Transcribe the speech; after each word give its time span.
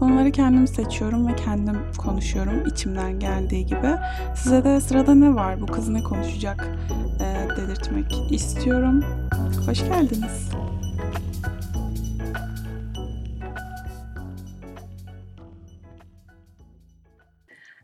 Konuları 0.00 0.32
kendim 0.32 0.66
seçiyorum 0.66 1.28
ve 1.28 1.36
kendim 1.36 1.92
konuşuyorum 1.98 2.66
içimden 2.66 3.18
geldiği 3.18 3.66
gibi. 3.66 3.96
Size 4.36 4.64
de 4.64 4.80
sırada 4.80 5.14
ne 5.14 5.34
var, 5.34 5.60
bu 5.60 5.66
kız 5.66 5.88
ne 5.88 6.02
konuşacak 6.02 6.68
e, 7.20 7.48
dedirtmek 7.56 8.32
istiyorum. 8.32 9.04
Hoş 9.66 9.78
geldiniz. 9.78 10.50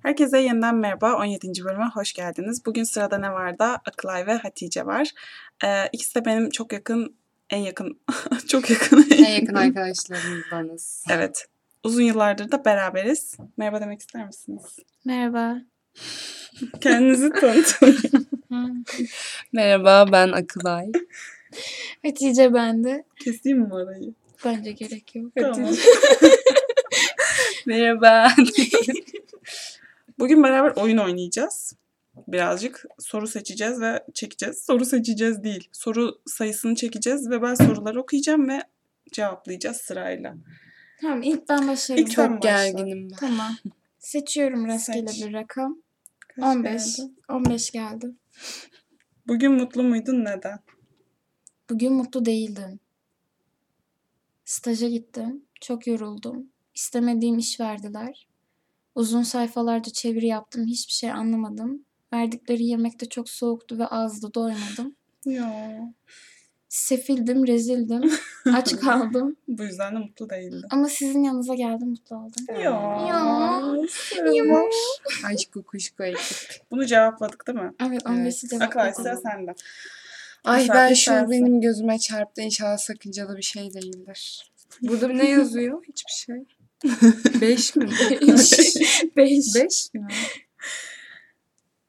Herkese 0.03 0.39
yeniden 0.39 0.75
merhaba. 0.75 1.17
17. 1.17 1.65
bölüme 1.65 1.91
hoş 1.95 2.13
geldiniz. 2.13 2.67
Bugün 2.67 2.85
sırada 2.85 3.19
ne 3.19 3.33
var 3.33 3.59
da 3.59 3.81
Akılay 3.87 4.27
ve 4.27 4.35
Hatice 4.35 4.87
var. 4.87 5.11
Ee, 5.65 5.89
ikisi 5.93 6.15
de 6.15 6.25
benim 6.25 6.51
çok 6.51 6.73
yakın, 6.73 7.17
en 7.51 7.59
yakın, 7.59 8.01
çok 8.49 8.71
yakın. 8.71 9.07
En 9.11 9.41
yakın 9.41 9.55
arkadaşlarımızdanız. 9.55 11.05
Evet. 11.11 11.47
Uzun 11.87 12.03
yıllardır 12.03 12.53
da 12.53 12.65
beraberiz. 12.65 13.37
Merhaba 13.57 13.81
demek 13.81 14.01
ister 14.01 14.27
misiniz? 14.27 14.63
Merhaba. 15.05 15.63
Kendinizi 16.81 17.31
tanıtın. 17.41 17.97
Merhaba 19.53 20.13
ben 20.13 20.33
Akılay. 20.33 20.93
Hatice 22.07 22.55
bende. 22.55 23.05
Keseyim 23.25 23.59
mi 23.59 23.75
orayı? 23.75 24.15
Bence 24.45 24.73
gerek 24.73 25.15
yok. 25.15 25.33
Tamam. 25.41 25.71
Merhaba. 27.67 28.33
Bugün 30.19 30.43
beraber 30.43 30.73
oyun 30.77 30.99
oynayacağız. 30.99 31.75
Birazcık 32.29 32.85
soru 32.99 33.27
seçeceğiz 33.27 33.81
ve 33.81 34.05
çekeceğiz. 34.15 34.65
Soru 34.65 34.85
seçeceğiz 34.85 35.45
değil. 35.45 35.69
Soru 35.73 36.19
sayısını 36.27 36.75
çekeceğiz 36.75 37.31
ve 37.31 37.43
ben 37.43 37.55
soruları 37.55 38.01
okuyacağım 38.01 38.49
ve 38.49 38.63
cevaplayacağız 39.13 39.77
sırayla. 39.77 40.35
Tamam 41.01 41.23
ilk 41.23 41.49
ben 41.49 41.69
başlayayım. 41.69 42.07
İlk 42.07 42.15
sen 42.15 42.27
Çok 42.29 42.43
başla. 42.43 42.51
gerginim 42.51 43.11
ben. 43.11 43.17
Tamam. 43.17 43.57
Seçiyorum 43.99 44.67
rastgele 44.67 45.09
Seç. 45.09 45.27
bir 45.27 45.33
rakam. 45.33 45.83
Kaç 46.19 46.45
15. 46.45 46.97
geldi? 46.97 47.13
15 47.29 47.71
geldi. 47.71 48.15
Bugün 49.27 49.53
mutlu 49.53 49.83
muydun? 49.83 50.25
Neden? 50.25 50.59
Bugün 51.71 51.93
mutlu 51.93 52.25
değildim. 52.25 52.81
Staja 54.45 54.89
gittim. 54.89 55.45
Çok 55.61 55.87
yoruldum. 55.87 56.51
İstemediğim 56.75 57.39
iş 57.39 57.61
verdiler. 57.61 58.29
Uzun 58.95 59.23
sayfalarca 59.23 59.93
çeviri 59.93 60.27
yaptım. 60.27 60.67
Hiçbir 60.67 60.93
şey 60.93 61.11
anlamadım. 61.13 61.85
Verdikleri 62.13 62.65
yemek 62.65 63.01
de 63.01 63.09
çok 63.09 63.29
soğuktu 63.29 63.79
ve 63.79 63.87
azdı. 63.87 64.35
Doymadım. 64.35 64.97
Ya. 65.25 65.81
Sefildim, 66.77 67.47
rezildim. 67.47 68.03
Aç 68.55 68.77
kaldım. 68.81 69.37
Bu 69.49 69.63
yüzden 69.65 69.95
de 69.95 69.99
mutlu 69.99 70.31
değildim. 70.31 70.63
Ama 70.71 70.89
sizin 70.89 71.23
yanınıza 71.23 71.55
geldim, 71.55 71.89
mutlu 71.89 72.17
oldum. 72.17 72.45
Ya. 72.49 73.07
Ya. 73.09 73.63
Aşk 75.27 75.55
kuşku 75.67 76.05
ekip. 76.05 76.61
Bunu 76.71 76.87
cevapladık 76.87 77.47
değil 77.47 77.59
mi? 77.59 77.73
Evet, 77.89 78.03
15'i 78.03 78.49
cevap 78.49 78.63
Akılay 78.63 78.87
verdim. 78.87 79.03
sıra 79.03 79.17
sende. 79.17 79.55
Ay 80.45 80.61
Mesela 80.61 80.75
ben 80.75 80.95
şu 80.95 81.05
tanesi. 81.11 81.31
benim 81.31 81.61
gözüme 81.61 81.99
çarptı. 81.99 82.43
İnşallah 82.43 82.79
sakıncalı 82.79 83.37
bir 83.37 83.43
şey 83.43 83.75
değildir. 83.75 84.51
Burada 84.83 85.09
ne 85.09 85.31
yazıyor? 85.31 85.85
Hiçbir 85.89 86.13
şey. 86.13 86.45
Beş 87.41 87.77
mi? 87.77 87.91
Beş. 89.17 89.55
Beş 89.55 89.95
mi? 89.95 90.09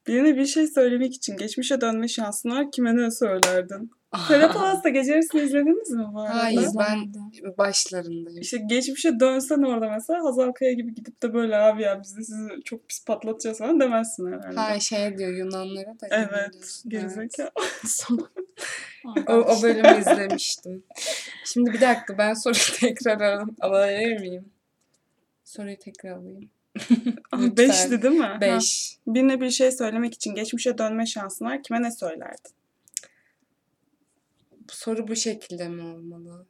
Birine 0.07 0.35
bir 0.37 0.45
şey 0.45 0.67
söylemek 0.67 1.13
için 1.13 1.37
geçmişe 1.37 1.81
dönme 1.81 2.07
şansın 2.07 2.49
var. 2.49 2.71
Kime 2.71 2.97
ne 2.97 3.11
söylerdin? 3.11 3.91
Kara 4.27 4.51
Palas'ta 4.53 4.89
gece 4.89 5.11
yarısını 5.11 5.41
izlediniz 5.41 5.89
mi 5.89 6.05
bu 6.13 6.21
arada? 6.21 6.43
Hayır 6.43 6.67
ben 6.79 7.13
başlarındayım. 7.57 8.41
İşte 8.41 8.57
geçmişe 8.57 9.19
dönsen 9.19 9.61
orada 9.63 9.89
mesela 9.89 10.23
Hazal 10.23 10.51
Kaya 10.51 10.73
gibi 10.73 10.95
gidip 10.95 11.23
de 11.23 11.33
böyle 11.33 11.57
abi 11.57 11.81
ya 11.81 12.01
biz 12.03 12.17
de 12.17 12.23
sizi 12.23 12.49
çok 12.65 12.87
pis 12.89 13.05
patlatacağız 13.05 13.57
falan 13.57 13.79
demezsin 13.79 14.27
herhalde. 14.27 14.59
Ha 14.59 14.79
şey 14.79 15.17
diyor 15.17 15.33
Yunanlara 15.33 15.99
da. 16.01 16.07
Evet. 16.11 16.81
Gerizekalı. 16.87 17.49
Son. 17.85 18.29
O, 19.27 19.33
o 19.33 19.61
bölümü 19.63 19.99
izlemiştim. 19.99 20.83
Şimdi 21.45 21.73
bir 21.73 21.81
dakika 21.81 22.17
ben 22.17 22.33
soruyu 22.33 22.61
tekrar 22.79 23.21
al- 23.21 23.47
alabilir 23.59 24.19
miyim? 24.19 24.45
Soruyu 25.43 25.77
tekrar 25.79 26.11
alayım. 26.11 26.49
Beşti 27.33 28.01
değil 28.01 28.13
mi? 28.13 28.25
Ha. 28.25 28.41
Beş. 28.41 28.97
Birine 29.07 29.41
bir 29.41 29.49
şey 29.49 29.71
söylemek 29.71 30.13
için 30.13 30.35
geçmişe 30.35 30.77
dönme 30.77 31.05
şansın 31.05 31.45
var. 31.45 31.63
Kime 31.63 31.81
ne 31.81 31.91
söylerdin? 31.91 32.51
Soru 34.69 35.07
bu 35.07 35.15
şekilde 35.15 35.67
mi 35.69 35.81
olmalı? 35.81 36.45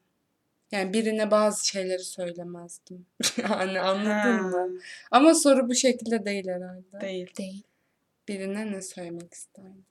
Yani 0.71 0.93
birine 0.93 1.31
bazı 1.31 1.67
şeyleri 1.67 2.03
söylemezdim. 2.03 3.05
yani 3.37 3.79
anladın 3.79 4.37
Ha, 4.37 4.41
mı? 4.41 4.79
Ama 5.11 5.33
soru 5.35 5.69
bu 5.69 5.75
şekilde 5.75 6.25
değil 6.25 6.47
herhalde. 6.47 7.01
Değil. 7.01 7.35
Değil. 7.37 7.63
Birine 8.27 8.71
ne 8.71 8.81
söylemek 8.81 9.33
isterdim? 9.33 9.85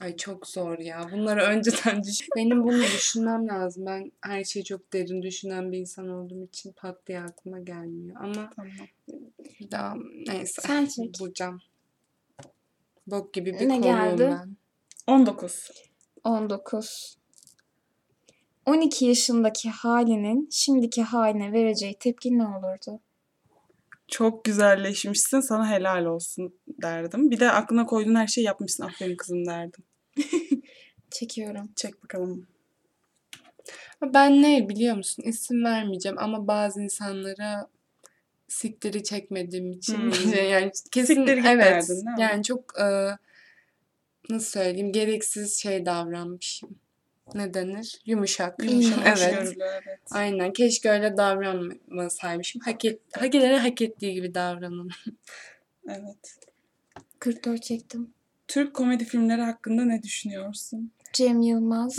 Ay 0.00 0.16
çok 0.16 0.46
zor 0.46 0.78
ya. 0.78 1.08
Bunları 1.12 1.42
önceden 1.42 2.02
düşün. 2.04 2.28
Benim 2.36 2.64
bunu 2.64 2.82
düşünmem 2.82 3.48
lazım. 3.48 3.86
Ben 3.86 4.12
her 4.20 4.44
şeyi 4.44 4.64
çok 4.64 4.92
derin 4.92 5.22
düşünen 5.22 5.72
bir 5.72 5.78
insan 5.78 6.08
olduğum 6.08 6.44
için 6.44 6.72
pat 6.72 7.06
diye 7.06 7.20
aklıma 7.20 7.58
gelmiyor. 7.60 8.16
Ama 8.20 8.50
Tamam. 8.56 8.72
daha 9.70 9.94
neyse. 10.26 10.62
Sen 10.62 10.86
çek. 10.86 11.20
Bulacağım. 11.20 11.60
Bok 13.06 13.34
gibi 13.34 13.52
bir 13.60 13.68
Ne 13.68 13.78
geldi? 13.78 14.28
ben. 14.30 14.56
19. 15.06 15.70
19. 16.24 17.16
12 18.66 19.04
yaşındaki 19.06 19.70
halinin 19.70 20.48
şimdiki 20.52 21.02
haline 21.02 21.52
vereceği 21.52 21.94
tepki 21.98 22.38
ne 22.38 22.44
olurdu? 22.46 23.00
Çok 24.08 24.44
güzelleşmişsin 24.44 25.40
sana 25.40 25.70
helal 25.70 26.04
olsun 26.04 26.54
derdim. 26.82 27.30
Bir 27.30 27.40
de 27.40 27.50
aklına 27.50 27.86
koyduğun 27.86 28.14
her 28.14 28.26
şeyi 28.26 28.44
yapmışsın 28.44 28.84
aferin 28.84 29.16
kızım 29.16 29.46
derdim. 29.46 29.84
Çekiyorum. 31.10 31.70
Çek 31.76 32.04
bakalım. 32.04 32.46
Ben 34.02 34.42
ne 34.42 34.68
biliyor 34.68 34.96
musun? 34.96 35.22
İsim 35.26 35.64
vermeyeceğim 35.64 36.18
ama 36.18 36.46
bazı 36.46 36.82
insanlara 36.82 37.68
siktiri 38.48 39.04
çekmediğim 39.04 39.72
için 39.72 39.98
Hmm. 39.98 40.32
yani 40.50 40.70
kesin 40.90 41.14
Siktir 41.14 41.36
git 41.36 41.46
evet 41.46 41.64
derdin, 41.64 41.88
değil 41.88 42.04
mi? 42.04 42.14
yani 42.18 42.42
çok 42.44 42.80
e, 42.80 42.86
nasıl 44.30 44.50
söyleyeyim 44.50 44.92
gereksiz 44.92 45.58
şey 45.58 45.86
davranmışım. 45.86 46.78
Ne 47.34 47.54
denir? 47.54 48.00
Yumuşak. 48.06 48.64
Yumuşak, 48.64 48.98
Evet. 49.06 49.56
evet. 49.60 49.98
Aynen. 50.10 50.52
Keşke 50.52 50.90
öyle 50.90 51.16
davranmasaymışım. 51.16 52.62
Hak 52.64 52.84
et, 52.84 53.00
hak 53.12 53.34
edene 53.34 53.56
hak 53.58 53.82
ettiği 53.82 54.14
gibi 54.14 54.34
davranın. 54.34 54.90
Evet. 55.88 56.38
44 57.18 57.62
çektim. 57.62 58.14
Türk 58.48 58.74
komedi 58.74 59.04
filmleri 59.04 59.42
hakkında 59.42 59.84
ne 59.84 60.02
düşünüyorsun? 60.02 60.92
Cem 61.12 61.40
Yılmaz. 61.40 61.98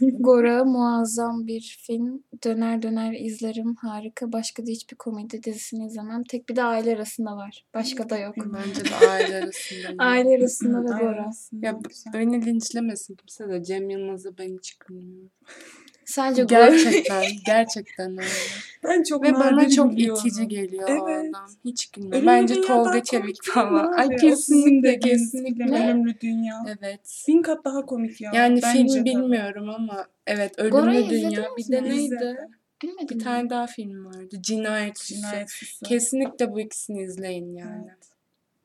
Gora 0.00 0.64
muazzam 0.64 1.46
bir 1.46 1.78
film. 1.86 2.24
Döner 2.44 2.82
döner 2.82 3.12
izlerim. 3.12 3.74
Harika. 3.74 4.32
Başka 4.32 4.66
da 4.66 4.70
hiçbir 4.70 4.96
komedi 4.96 5.42
dizisini 5.42 5.86
izlemem. 5.86 6.24
Tek 6.24 6.48
bir 6.48 6.56
de 6.56 6.62
aile 6.62 6.94
arasında 6.94 7.36
var. 7.36 7.64
Başka 7.74 8.10
da 8.10 8.18
yok. 8.18 8.34
Bence 8.36 8.84
de 8.84 9.06
aile 9.08 9.36
arasında. 9.44 10.04
Aile 10.04 10.36
arasında 10.36 10.88
da 10.88 10.94
Aynen, 10.94 11.12
Gora. 11.12 11.30
Ya 11.52 11.78
beni 12.14 12.46
linçlemesin 12.46 13.14
kimse 13.14 13.48
de 13.48 13.64
Cem 13.64 13.90
Yılmaz'ı 13.90 14.38
ben 14.38 14.56
hiç 14.58 14.78
kılmıyorum. 14.78 15.30
Sadece. 16.10 16.44
Gerçekten, 16.44 17.24
gerçekten 17.46 18.10
öyle. 18.18 18.28
ben 18.84 19.02
çok 19.02 19.24
Ve 19.24 19.34
bana 19.34 19.68
çok 19.68 19.90
gülüyorum. 19.90 20.26
itici 20.26 20.48
geliyor 20.48 20.88
o 20.88 21.08
Evet. 21.10 21.30
adam. 21.30 21.46
Hiç 21.64 21.90
gülmüyor. 21.90 22.26
Bence 22.26 22.60
Tolga 22.60 23.02
Çevik 23.02 23.36
falan. 23.42 23.92
Ay? 23.92 24.06
O 24.06 24.16
kesinlikle 24.16 24.98
kesinlikle. 24.98 25.64
Ölümlü 25.64 26.20
Dünya. 26.20 26.54
Evet. 26.66 27.24
Bin 27.28 27.42
kat 27.42 27.64
daha 27.64 27.86
komik 27.86 28.20
ya. 28.20 28.30
Yani 28.34 28.60
Bence 28.62 28.78
film 28.88 28.94
de. 28.94 29.04
bilmiyorum 29.04 29.70
ama 29.70 30.06
evet 30.26 30.58
Gora'yı 30.58 31.00
Ölümlü 31.00 31.10
Dünya. 31.10 31.28
izledin 31.30 31.56
Bir 31.56 31.72
de 31.72 31.82
neydi? 31.82 32.04
İzledim. 32.04 32.36
Bilmedim. 32.82 33.18
Bir 33.18 33.24
tane 33.24 33.50
daha 33.50 33.66
film 33.66 34.04
vardı. 34.04 34.36
Cinayet 34.40 34.98
Süsü. 34.98 35.84
Kesinlikle 35.84 36.52
bu 36.52 36.60
ikisini 36.60 37.02
izleyin 37.02 37.54
yani. 37.54 37.86
Evet. 37.88 38.10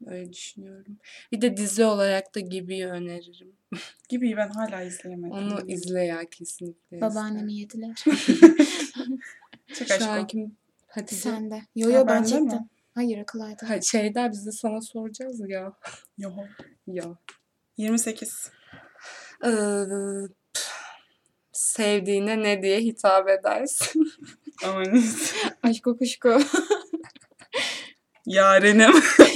Öyle 0.08 0.34
düşünüyorum. 0.34 0.98
Bir 1.32 1.42
de 1.42 1.58
dizi 1.58 1.86
olarak 1.86 2.36
da 2.36 2.40
Gibi'yi 2.40 2.88
öneririm. 2.88 3.55
Gibi 4.10 4.38
ben 4.38 4.50
hala 4.50 4.82
izleyemedim. 4.82 5.32
Onu 5.32 5.62
izle 5.68 6.04
ya 6.04 6.30
kesinlikle. 6.32 7.02
Babaannemi 7.02 7.54
yediler. 7.54 7.96
Çok 9.74 9.88
Şu 9.88 10.12
aşk 10.12 10.30
kim? 10.30 10.58
Hatice. 10.88 11.22
Sen 11.22 11.52
de. 11.52 11.62
Yo 11.76 11.88
Ha, 11.90 11.98
yo 11.98 12.08
ben 12.08 12.24
çektim. 12.24 12.46
mi? 12.46 12.68
Hayır 12.96 13.18
Akılay'da. 13.18 13.70
Ha, 13.70 13.82
şeyler 13.82 14.32
biz 14.32 14.46
de 14.46 14.52
sana 14.52 14.82
soracağız 14.82 15.42
ya. 15.48 15.74
Yo. 16.18 16.32
Ya. 16.88 17.04
28. 17.78 18.52
Ee, 19.46 19.50
sevdiğine 21.52 22.44
ne 22.44 22.62
diye 22.62 22.80
hitap 22.80 23.30
edersin? 23.30 24.12
Aman. 24.66 25.04
Aşko 25.64 25.98
kuşko. 25.98 26.40
Yarenim. 28.26 28.92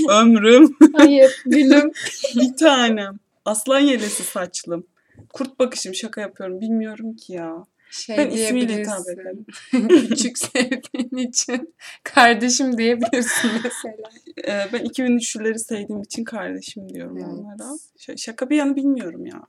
Ömrüm. 0.10 0.78
Hayır 0.98 1.42
gülüm. 1.46 1.92
Bir 2.36 2.58
tanem. 2.58 3.20
Aslan 3.50 3.80
yelesi 3.80 4.24
saçlım. 4.24 4.88
Kurt 5.34 5.60
bakışım 5.60 5.96
şaka 5.96 6.22
yapıyorum. 6.22 6.62
Bilmiyorum 6.62 7.16
ki 7.16 7.34
ya. 7.34 7.66
Şey 7.92 8.18
Ben 8.18 8.30
ismiyle 8.30 8.78
hitap 8.82 9.10
ederim. 9.10 9.46
Küçük 10.10 10.38
sevdiğin 10.38 11.30
için 11.30 11.76
kardeşim 12.04 12.78
diyebilirsin 12.78 13.52
mesela. 13.64 14.10
Ee, 14.48 14.68
ben 14.74 14.86
2003'lüleri 14.86 15.58
sevdiğim 15.60 16.02
için 16.02 16.24
kardeşim 16.24 16.90
diyorum 16.90 17.18
Evet. 17.18 17.28
onlara. 17.28 17.78
Ş- 17.98 18.18
şaka 18.18 18.50
bir 18.50 18.56
yana 18.56 18.76
bilmiyorum 18.76 19.26
ya. 19.26 19.42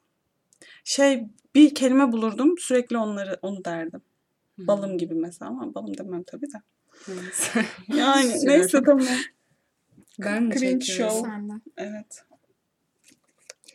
Şey 0.85 1.25
bir 1.55 1.75
kelime 1.75 2.12
bulurdum 2.12 2.58
sürekli 2.58 2.99
onları 2.99 3.38
onu 3.43 3.64
derdim. 3.64 4.00
Balım 4.58 4.99
gibi 4.99 5.14
mesela 5.14 5.50
ama 5.50 5.75
balım 5.75 5.99
demem 5.99 6.23
tabii 6.23 6.47
de. 6.47 6.56
Neyse. 7.08 7.64
Yani 7.97 8.32
neyse 8.44 8.82
tamam. 8.82 9.06
Ben 10.19 10.50
Cringe 10.50 10.85
show. 10.85 11.20
Senden. 11.31 11.62
Evet. 11.76 12.23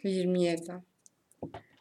27. 0.10 0.72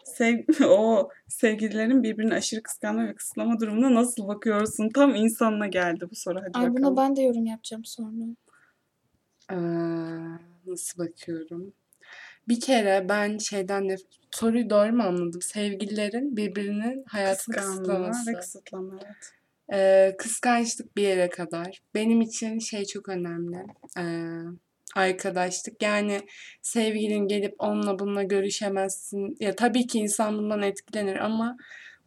Sev 0.04 0.38
o 0.68 1.08
sevgililerin 1.28 2.02
birbirini 2.02 2.34
aşırı 2.34 2.62
kıskanma 2.62 3.06
ve 3.08 3.14
kısıtlama 3.14 3.60
durumuna 3.60 3.94
nasıl 3.94 4.28
bakıyorsun? 4.28 4.88
Tam 4.94 5.14
insanına 5.14 5.66
geldi 5.66 6.06
bu 6.10 6.14
soru. 6.14 6.38
Hadi 6.38 6.50
Ay 6.54 6.62
bakalım. 6.68 6.76
buna 6.76 6.96
ben 6.96 7.16
de 7.16 7.22
yorum 7.22 7.46
yapacağım 7.46 7.84
sonra. 7.84 8.24
Ee, 9.50 9.56
nasıl 10.66 10.98
bakıyorum? 10.98 11.72
Bir 12.48 12.60
kere 12.60 13.06
ben 13.08 13.38
şeyden 13.38 13.82
nef- 13.84 14.06
soruyu 14.30 14.70
doğru 14.70 14.92
mu 14.92 15.02
anladım? 15.02 15.42
Sevgililerin 15.42 16.36
birbirinin 16.36 17.04
hayatını 17.06 17.56
Kıskanma 17.56 17.72
kısıtlaması. 17.72 18.30
ve 18.30 18.34
kısıtlama 18.38 18.98
evet. 19.04 19.32
Ee, 19.72 20.16
kıskançlık 20.18 20.96
bir 20.96 21.02
yere 21.02 21.28
kadar. 21.30 21.82
Benim 21.94 22.20
için 22.20 22.58
şey 22.58 22.84
çok 22.84 23.08
önemli. 23.08 23.56
Ee, 23.98 24.02
arkadaşlık. 24.94 25.82
Yani 25.82 26.20
sevgilin 26.62 27.28
gelip 27.28 27.54
onunla 27.58 27.98
bununla 27.98 28.22
görüşemezsin. 28.22 29.36
Ya 29.40 29.56
tabii 29.56 29.86
ki 29.86 29.98
insan 29.98 30.38
bundan 30.38 30.62
etkilenir 30.62 31.16
ama 31.16 31.56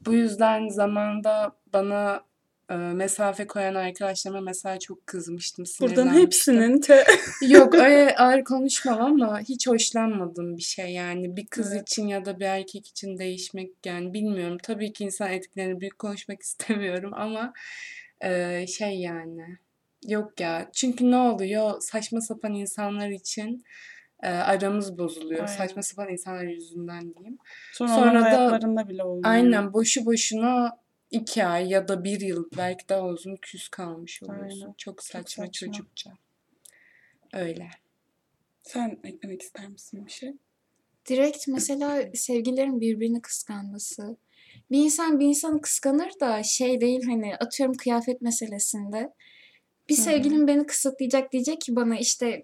bu 0.06 0.14
yüzden 0.14 0.68
zamanda 0.68 1.56
bana 1.74 2.28
e, 2.70 2.76
mesafe 2.76 3.48
koyan 3.48 3.76
arkadaşlarıma 3.76 4.42
mesela 4.42 4.80
çok 4.80 5.08
kızmıştım, 5.08 5.66
Buradan 5.82 6.14
hepsinin 6.14 6.82
te 6.82 7.04
Yok 7.48 7.76
öyle 7.76 8.16
ağır 8.16 8.44
konuşmam 8.44 9.02
ama 9.02 9.40
hiç 9.40 9.68
hoşlanmadığım 9.68 10.58
bir 10.58 10.62
şey 10.62 10.94
yani 10.94 11.38
bir 11.38 11.46
kız 11.46 11.74
Evet. 11.74 11.82
için 11.82 12.08
ya 12.08 12.26
da 12.26 12.40
bir 12.40 12.46
erkek 12.46 12.88
için 12.88 13.18
değişmek 13.18 13.72
yani 13.86 14.14
bilmiyorum. 14.14 14.58
Tabii 14.64 14.94
ki 14.94 15.04
insan 15.04 15.32
etkilenir 15.32 15.80
büyük 15.80 16.00
konuşmak 16.00 16.42
istemiyorum 16.44 17.12
ama 17.14 17.54
e, 18.22 18.66
şey 18.68 19.00
yani 19.00 19.58
yok 20.06 20.40
ya 20.40 20.70
çünkü 20.74 21.12
ne 21.12 21.18
oluyor 21.18 21.82
saçma 21.82 22.22
sapan 22.22 22.54
insanlar 22.54 23.10
için 23.10 23.64
e, 24.24 24.28
aramız 24.28 24.98
bozuluyor. 24.98 25.40
Aynen. 25.40 25.58
Saçma 25.58 25.82
sapan 25.82 26.10
insanlar 26.10 26.44
yüzünden 26.44 27.14
diyeyim. 27.16 27.38
sonra, 27.74 27.90
Sonra 27.90 28.20
da- 28.20 28.24
hayatlarında 28.24 28.90
bile 28.90 29.04
olmuyor. 29.04 29.34
Aynen 29.34 29.74
boşu 29.74 30.06
boşuna 30.06 30.80
iki 31.12 31.46
ay 31.46 31.70
ya 31.70 31.88
da 31.88 32.04
bir 32.04 32.22
yıl 32.22 32.50
belki 32.58 32.90
daha 32.90 33.08
uzun 33.08 33.36
küs 33.36 33.68
kalmış 33.70 34.24
oluyorsun. 34.24 34.62
Aynen. 34.62 34.74
Çok 34.78 35.04
saçma 35.04 35.46
saçma. 35.46 35.52
çocukça. 35.52 36.12
Öyle. 37.34 37.70
Sen 38.64 39.00
eklemek 39.04 39.42
ister 39.42 39.68
misin 39.68 40.06
bir 40.06 40.12
şey? 40.12 40.34
Direkt 41.10 41.48
mesela 41.48 42.04
sevgililerin 42.14 42.82
birbirini 42.82 43.22
kıskanması. 43.22 44.18
Bir 44.72 44.78
insan 44.78 45.20
bir 45.20 45.26
insanı 45.26 45.62
kıskanır 45.62 46.12
da 46.20 46.44
şey 46.44 46.82
değil 46.82 47.04
hani 47.06 47.36
atıyorum 47.36 47.76
kıyafet 47.78 48.22
meselesinde. 48.22 49.14
Bir 49.90 49.96
sevgilim 49.96 50.48
beni 50.48 50.66
kısıtlayacak 50.66 51.32
diyecek 51.32 51.62
ki 51.62 51.76
bana 51.76 51.98
işte 51.98 52.44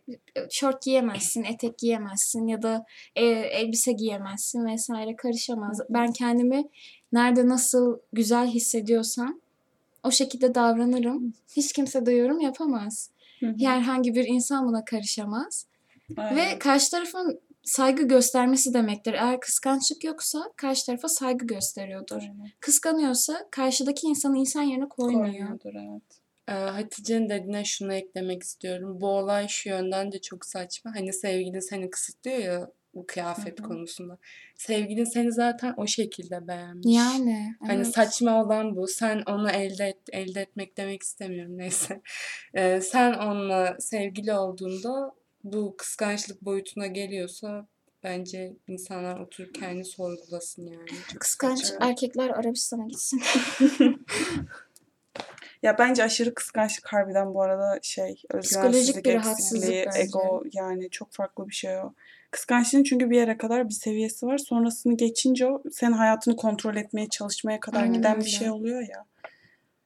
şort 0.50 0.82
giyemezsin, 0.82 1.44
etek 1.44 1.78
giyemezsin 1.78 2.48
ya 2.48 2.62
da 2.62 2.86
e, 3.16 3.26
elbise 3.26 3.92
giyemezsin 3.92 4.66
vesaire 4.66 5.16
karışamaz. 5.16 5.80
Ben 5.90 6.14
kendimi 6.14 6.64
nerede 7.12 7.48
nasıl 7.48 8.00
güzel 8.14 8.48
hissediyorsam 8.48 9.40
o 10.04 10.12
şekilde 10.12 10.56
davranırım. 10.56 11.34
Hiç 11.56 11.74
kimse 11.74 12.06
de 12.06 12.12
yorum 12.12 12.40
yapamaz. 12.40 13.10
Herhangi 13.60 14.16
bir 14.16 14.26
insan 14.28 14.68
buna 14.68 14.86
karışamaz. 14.86 15.66
Aynen. 16.18 16.36
Ve 16.36 16.60
karşı 16.60 16.92
tarafın 16.92 17.40
saygı 17.64 18.04
göstermesi 18.04 18.74
demektir. 18.74 19.14
Eğer 19.14 19.40
kıskançlık 19.40 20.04
yoksa 20.04 20.52
karşı 20.56 20.86
tarafa 20.86 21.08
saygı 21.08 21.46
gösteriyordur. 21.46 22.22
Aynen. 22.22 22.52
Kıskanıyorsa 22.60 23.48
karşıdaki 23.52 24.08
insanı 24.08 24.38
insan 24.38 24.62
yerine 24.62 24.90
koymuyor. 24.90 25.32
Koymuyordur 25.32 25.74
evet. 25.74 26.23
Hatice'nin 26.52 27.30
dediğine 27.30 27.66
şunu 27.66 27.94
eklemek 27.94 28.44
istiyorum. 28.44 29.02
Bu 29.02 29.08
olay 29.08 29.48
şu 29.48 29.70
yönden 29.70 30.12
de 30.12 30.22
çok 30.22 30.46
saçma. 30.46 30.96
Hani 30.96 31.14
sevgilin 31.14 31.60
seni 31.60 31.90
kısıtlıyor 31.90 32.38
ya 32.38 32.72
bu 32.96 33.06
kıyafet 33.08 33.60
Hı 33.60 33.64
hı. 33.64 33.68
konusunda. 33.68 34.18
Sevgilin 34.56 35.04
seni 35.04 35.32
zaten 35.32 35.74
o 35.78 35.88
şekilde 35.88 36.48
beğenmiş. 36.48 36.96
Yani. 36.98 37.56
Hani 37.60 37.82
evet. 37.84 37.94
saçma 37.96 38.44
olan 38.44 38.76
bu. 38.76 38.88
Sen 38.88 39.24
onu 39.28 39.52
elde 39.52 39.86
et, 39.86 39.98
elde 40.12 40.42
etmek 40.42 40.78
demek 40.78 41.04
istemiyorum 41.04 41.58
neyse. 41.58 42.02
Ee, 42.54 42.82
sen 42.82 43.14
onunla 43.14 43.78
sevgili 43.80 44.34
olduğunda 44.34 45.12
bu 45.44 45.76
kıskançlık 45.78 46.42
boyutuna 46.42 46.88
geliyorsa 46.88 47.68
bence 48.04 48.54
insanlar 48.68 49.20
oturup 49.20 49.56
kendi 49.56 49.86
sorgulasın 49.86 50.68
yani. 50.68 50.88
Çok 51.12 51.22
Kıskanç 51.22 51.60
saçma. 51.66 51.88
erkekler 51.88 52.30
Arabistan'a 52.30 52.88
gitsin. 52.88 53.22
Ya 55.64 55.78
bence 55.78 56.04
aşırı 56.04 56.34
kıskançlık 56.34 56.94
harbiden 56.94 57.34
bu 57.34 57.42
arada 57.42 57.80
şey 57.82 58.22
özgüvensizlik, 58.30 59.06
bir 59.06 59.14
eksikliği, 59.14 59.86
ego 59.96 60.44
yani 60.54 60.90
çok 60.90 61.14
farklı 61.14 61.48
bir 61.48 61.54
şey 61.54 61.78
o. 61.78 61.94
Kıskançlığın 62.32 62.84
çünkü 62.84 63.10
bir 63.10 63.18
yere 63.18 63.38
kadar 63.38 63.70
bir 63.70 63.74
seviyesi 63.74 64.26
var. 64.26 64.38
Sonrasını 64.38 64.98
geçince 64.98 65.48
o 65.48 65.64
senin 65.72 65.92
hayatını 65.92 66.36
kontrol 66.36 66.76
etmeye 66.76 67.10
çalışmaya 67.10 67.60
kadar 67.60 67.82
Aynen 67.82 67.94
giden 67.94 68.20
bir 68.20 68.30
şey 68.30 68.50
oluyor 68.50 68.82
ya. 68.82 69.06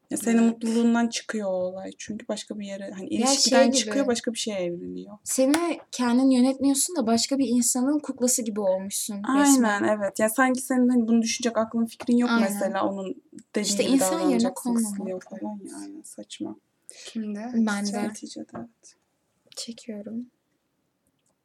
Ya 0.09 0.17
senin 0.17 0.37
Evet. 0.37 0.51
mutluluğundan 0.51 1.07
çıkıyor 1.07 1.47
o 1.47 1.53
olay. 1.53 1.91
Çünkü 1.97 2.27
başka 2.27 2.59
bir 2.59 2.65
yere 2.65 2.91
hani 2.91 3.07
ilişkiden 3.07 3.63
şey 3.63 3.71
çıkıyor 3.71 4.05
gibi. 4.05 4.07
başka 4.07 4.33
bir 4.33 4.37
şeye 4.37 4.59
evriliyor. 4.59 5.17
Seni 5.23 5.79
kendin 5.91 6.29
yönetmiyorsun 6.29 6.95
da 6.95 7.07
başka 7.07 7.37
bir 7.37 7.47
insanın 7.47 7.99
kuklası 7.99 8.41
gibi 8.41 8.59
olmuşsun 8.59 9.15
resmen. 9.39 9.81
Aynen 9.83 9.97
evet. 9.97 10.19
Ya 10.19 10.29
sanki 10.29 10.61
senin 10.61 10.89
hani 10.89 11.07
bunu 11.07 11.21
düşünecek 11.21 11.57
aklın 11.57 11.85
fikrin 11.85 12.17
yok 12.17 12.29
Aynen. 12.29 12.51
mesela 12.51 12.87
onun 12.87 13.15
dediği 13.55 13.67
İşte 13.69 13.83
gibi 13.83 13.91
insan 13.93 14.29
yerine 14.29 14.53
konmamak 14.53 15.23
falan 15.23 15.59
ya. 15.65 15.77
Aynen 15.81 16.01
saçma. 16.01 16.55
Kimde? 17.05 17.51
Ben 17.53 17.87
de 17.87 18.03
Neticede 18.03 18.45
evet. 18.55 18.95
çekiyorum. 19.55 20.25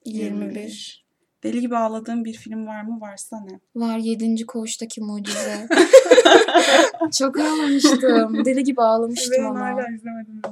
21. 0.05 0.41
21. 0.55 1.02
Deli 1.43 1.61
gibi 1.61 1.77
ağladığın 1.77 2.25
bir 2.25 2.33
film 2.35 2.67
var 2.67 2.83
mı? 2.83 3.01
Varsa 3.01 3.41
ne? 3.41 3.61
Var 3.83 3.99
7. 3.99 4.47
koğuştaki 4.47 5.01
mucize. 5.01 5.69
Çok 7.19 7.39
ağlamıştım. 7.41 8.45
Deli 8.45 8.65
gibi 8.65 8.83
ağlamıştım 8.83 9.47
ama. 9.47 9.71
izlemedim 9.71 10.43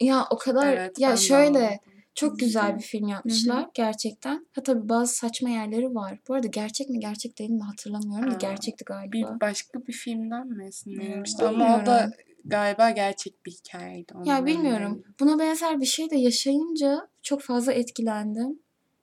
Ya 0.00 0.26
o 0.30 0.38
kadar 0.38 0.66
Evet, 0.66 0.98
ya 0.98 1.10
ben 1.10 1.14
şöyle 1.14 1.58
ağladım. 1.58 1.78
çok 2.14 2.38
güzel 2.38 2.76
bir 2.76 2.82
film 2.82 3.08
yapmışlar 3.08 3.68
gerçekten. 3.74 4.46
Ha 4.52 4.62
tabii 4.62 4.88
bazı 4.88 5.14
saçma 5.14 5.48
yerleri 5.50 5.94
var. 5.94 6.18
Bu 6.28 6.34
arada 6.34 6.46
gerçek 6.46 6.90
mi 6.90 7.00
gerçek 7.00 7.38
değil 7.38 7.50
mi 7.50 7.62
hatırlamıyorum 7.62 8.30
da 8.30 8.36
gerçekti 8.36 8.84
galiba. 8.84 9.12
Bir 9.12 9.40
başka 9.40 9.86
bir 9.86 9.92
filmden 9.92 10.46
mi 10.48 10.66
esinlenmişti? 10.66 11.44
Ama 11.44 11.82
o 11.82 11.86
da 11.86 12.10
galiba 12.44 12.90
gerçek 12.90 13.46
bir 13.46 13.50
hikayeydi. 13.50 14.12
Ya 14.24 14.46
bilmiyorum. 14.46 15.02
Buna 15.20 15.38
benzer 15.38 15.80
bir 15.80 15.86
şey 15.86 16.10
de 16.10 16.16
yaşayınca 16.16 17.08
çok 17.22 17.40
fazla 17.40 17.72
etkilendim. 17.72 18.58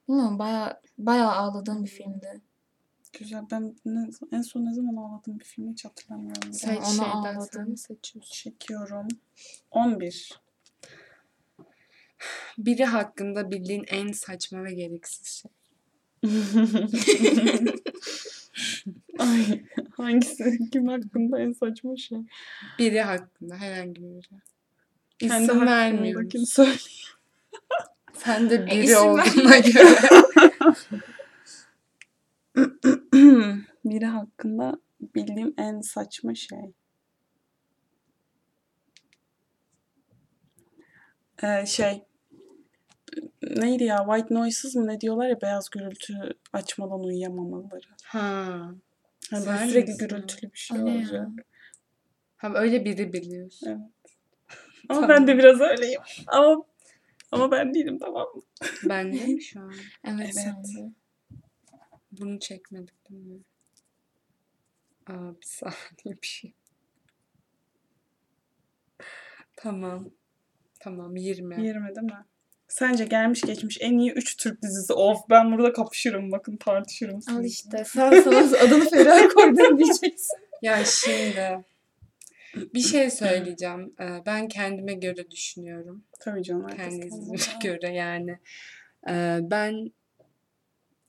Bilmiyorum 0.08 0.38
baya 0.38 0.80
baya 0.98 1.32
ağladığım 1.32 1.84
bir 1.84 1.90
filmdi. 1.90 2.40
Güzel. 3.18 3.44
Ben 3.50 3.76
ne, 3.84 4.10
en 4.32 4.42
son 4.42 4.64
ne 4.64 4.74
zaman 4.74 4.96
ağladığım 4.96 5.40
bir 5.40 5.44
filmi 5.44 5.72
hiç 5.72 5.84
hatırlamıyorum. 5.84 6.52
Sen 6.52 6.76
ona 6.76 6.84
şeyden 6.84 7.34
ağladım. 7.34 7.76
seçiyorsun? 7.76 8.34
Çekiyorum. 8.34 9.08
11. 9.70 10.40
Biri 12.58 12.84
hakkında 12.84 13.50
bildiğin 13.50 13.84
en 13.88 14.12
saçma 14.12 14.64
ve 14.64 14.74
gereksiz 14.74 15.26
şey. 15.26 15.50
Ay, 19.18 19.64
hangisi? 19.96 20.58
Kim 20.72 20.88
hakkında 20.88 21.40
en 21.40 21.52
saçma 21.52 21.96
şey? 21.96 22.18
Biri 22.78 23.00
hakkında 23.00 23.56
herhangi 23.56 24.02
biri. 24.02 24.40
Kendi 25.18 25.44
İsim 25.44 25.66
vermiyor 25.66 26.14
hakkındakini 26.14 26.40
musun? 26.40 26.68
Sen 28.18 28.50
de 28.50 28.66
biri 28.66 28.84
isim 28.84 28.96
olduğuna 28.98 29.58
göre. 29.58 29.98
Biri 33.84 34.06
hakkında 34.06 34.80
bildiğim 35.00 35.54
en 35.58 35.80
saçma 35.80 36.34
şey. 36.34 36.72
Ee, 41.42 41.66
şey 41.66 42.02
neydi 43.56 43.84
ya 43.84 44.04
White 44.08 44.34
Noises 44.34 44.74
mı 44.74 44.86
ne 44.86 45.00
diyorlar 45.00 45.28
ya 45.28 45.40
beyaz 45.40 45.70
gürültü 45.70 46.14
açmadan 46.52 47.00
uyuyamamaları. 47.04 47.86
ha. 48.04 48.70
Sen 49.30 49.46
böyle 49.46 49.68
sürekli 49.68 49.92
misin 49.92 50.08
gürültülü 50.08 50.52
bir 50.52 50.58
şey 50.58 50.78
O 50.80 50.84
ne 50.86 50.90
ya? 50.90 50.96
olacak. 50.96 51.28
Ha 52.36 52.52
öyle 52.54 52.84
biri 52.84 53.12
biliyorsun. 53.12 53.66
Evet. 53.66 53.80
Ama 54.88 55.00
Tamam. 55.00 55.08
ben 55.16 55.26
de 55.26 55.38
biraz 55.38 55.60
öyleyim. 55.60 56.00
Ama 56.26 56.64
ama 57.36 57.50
ben 57.50 57.74
değilim 57.74 57.98
tamam 57.98 58.26
mı? 58.34 58.42
Ben 58.84 59.12
de 59.12 59.26
mi 59.26 59.42
şu 59.42 59.60
an? 59.60 59.72
Evet, 60.04 60.34
evet. 60.46 60.90
Bunu 62.12 62.40
çekmedik 62.40 63.10
değil 63.10 63.22
mi? 63.24 63.38
Aa 65.06 65.30
bir 65.40 65.46
saniye 65.46 66.22
bir 66.22 66.26
şey. 66.26 66.54
Tamam. 69.56 70.10
Tamam 70.80 71.16
20. 71.16 71.66
20 71.66 71.94
değil 71.96 72.06
mi? 72.06 72.24
Sence 72.68 73.04
gelmiş 73.04 73.40
geçmiş 73.40 73.78
en 73.80 73.98
iyi 73.98 74.12
3 74.12 74.36
Türk 74.36 74.62
dizisi. 74.62 74.92
Of 74.92 75.18
ben 75.30 75.52
burada 75.52 75.72
kapışırım 75.72 76.32
bakın 76.32 76.56
tartışırım. 76.56 77.20
Al 77.30 77.44
işte 77.44 77.84
sen 77.84 78.20
sana 78.20 78.38
adını 78.38 78.88
Ferah 78.90 79.28
koydun 79.34 79.78
diyeceksin. 79.84 80.38
ya 80.62 80.84
şimdi 80.84 81.64
bir 82.74 82.80
şey 82.80 83.10
söyleyeceğim. 83.10 83.94
Ben 84.26 84.48
kendime 84.48 84.94
göre 84.94 85.30
düşünüyorum. 85.30 86.04
Tabii 86.20 86.42
canım. 86.42 86.62
herkes 86.68 86.78
Kendi 86.78 87.00
kendine 87.00 87.06
izlediğime 87.06 87.38
bağlı. 87.38 87.60
göre 87.62 87.92
yani. 87.94 88.38
Ben 89.50 89.90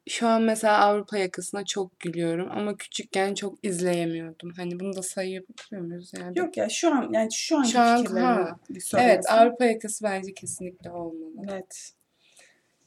şu 0.10 0.28
an 0.28 0.42
mesela 0.42 0.78
Avrupa 0.78 1.18
yakasına 1.18 1.66
çok 1.66 2.00
gülüyorum 2.00 2.48
ama 2.52 2.78
küçükken 2.78 3.34
çok 3.34 3.66
izleyemiyordum. 3.66 4.54
Hani 4.58 4.80
bunu 4.80 4.96
da 4.96 5.02
sayabiliyor 5.02 5.82
muyuz 5.82 6.12
yani? 6.20 6.40
Yok 6.40 6.58
ya 6.58 6.70
şu 6.70 6.94
an 6.96 7.10
yani 7.14 7.34
şu 7.34 7.58
anki 7.58 7.72
Şu 7.72 7.80
an- 7.80 8.06
ha. 8.06 8.60
Evet. 8.98 9.26
Avrupa 9.30 9.66
yakası 9.66 10.04
bence 10.04 10.34
kesinlikle 10.34 10.92
olmalı. 10.92 11.48
Net. 11.48 11.92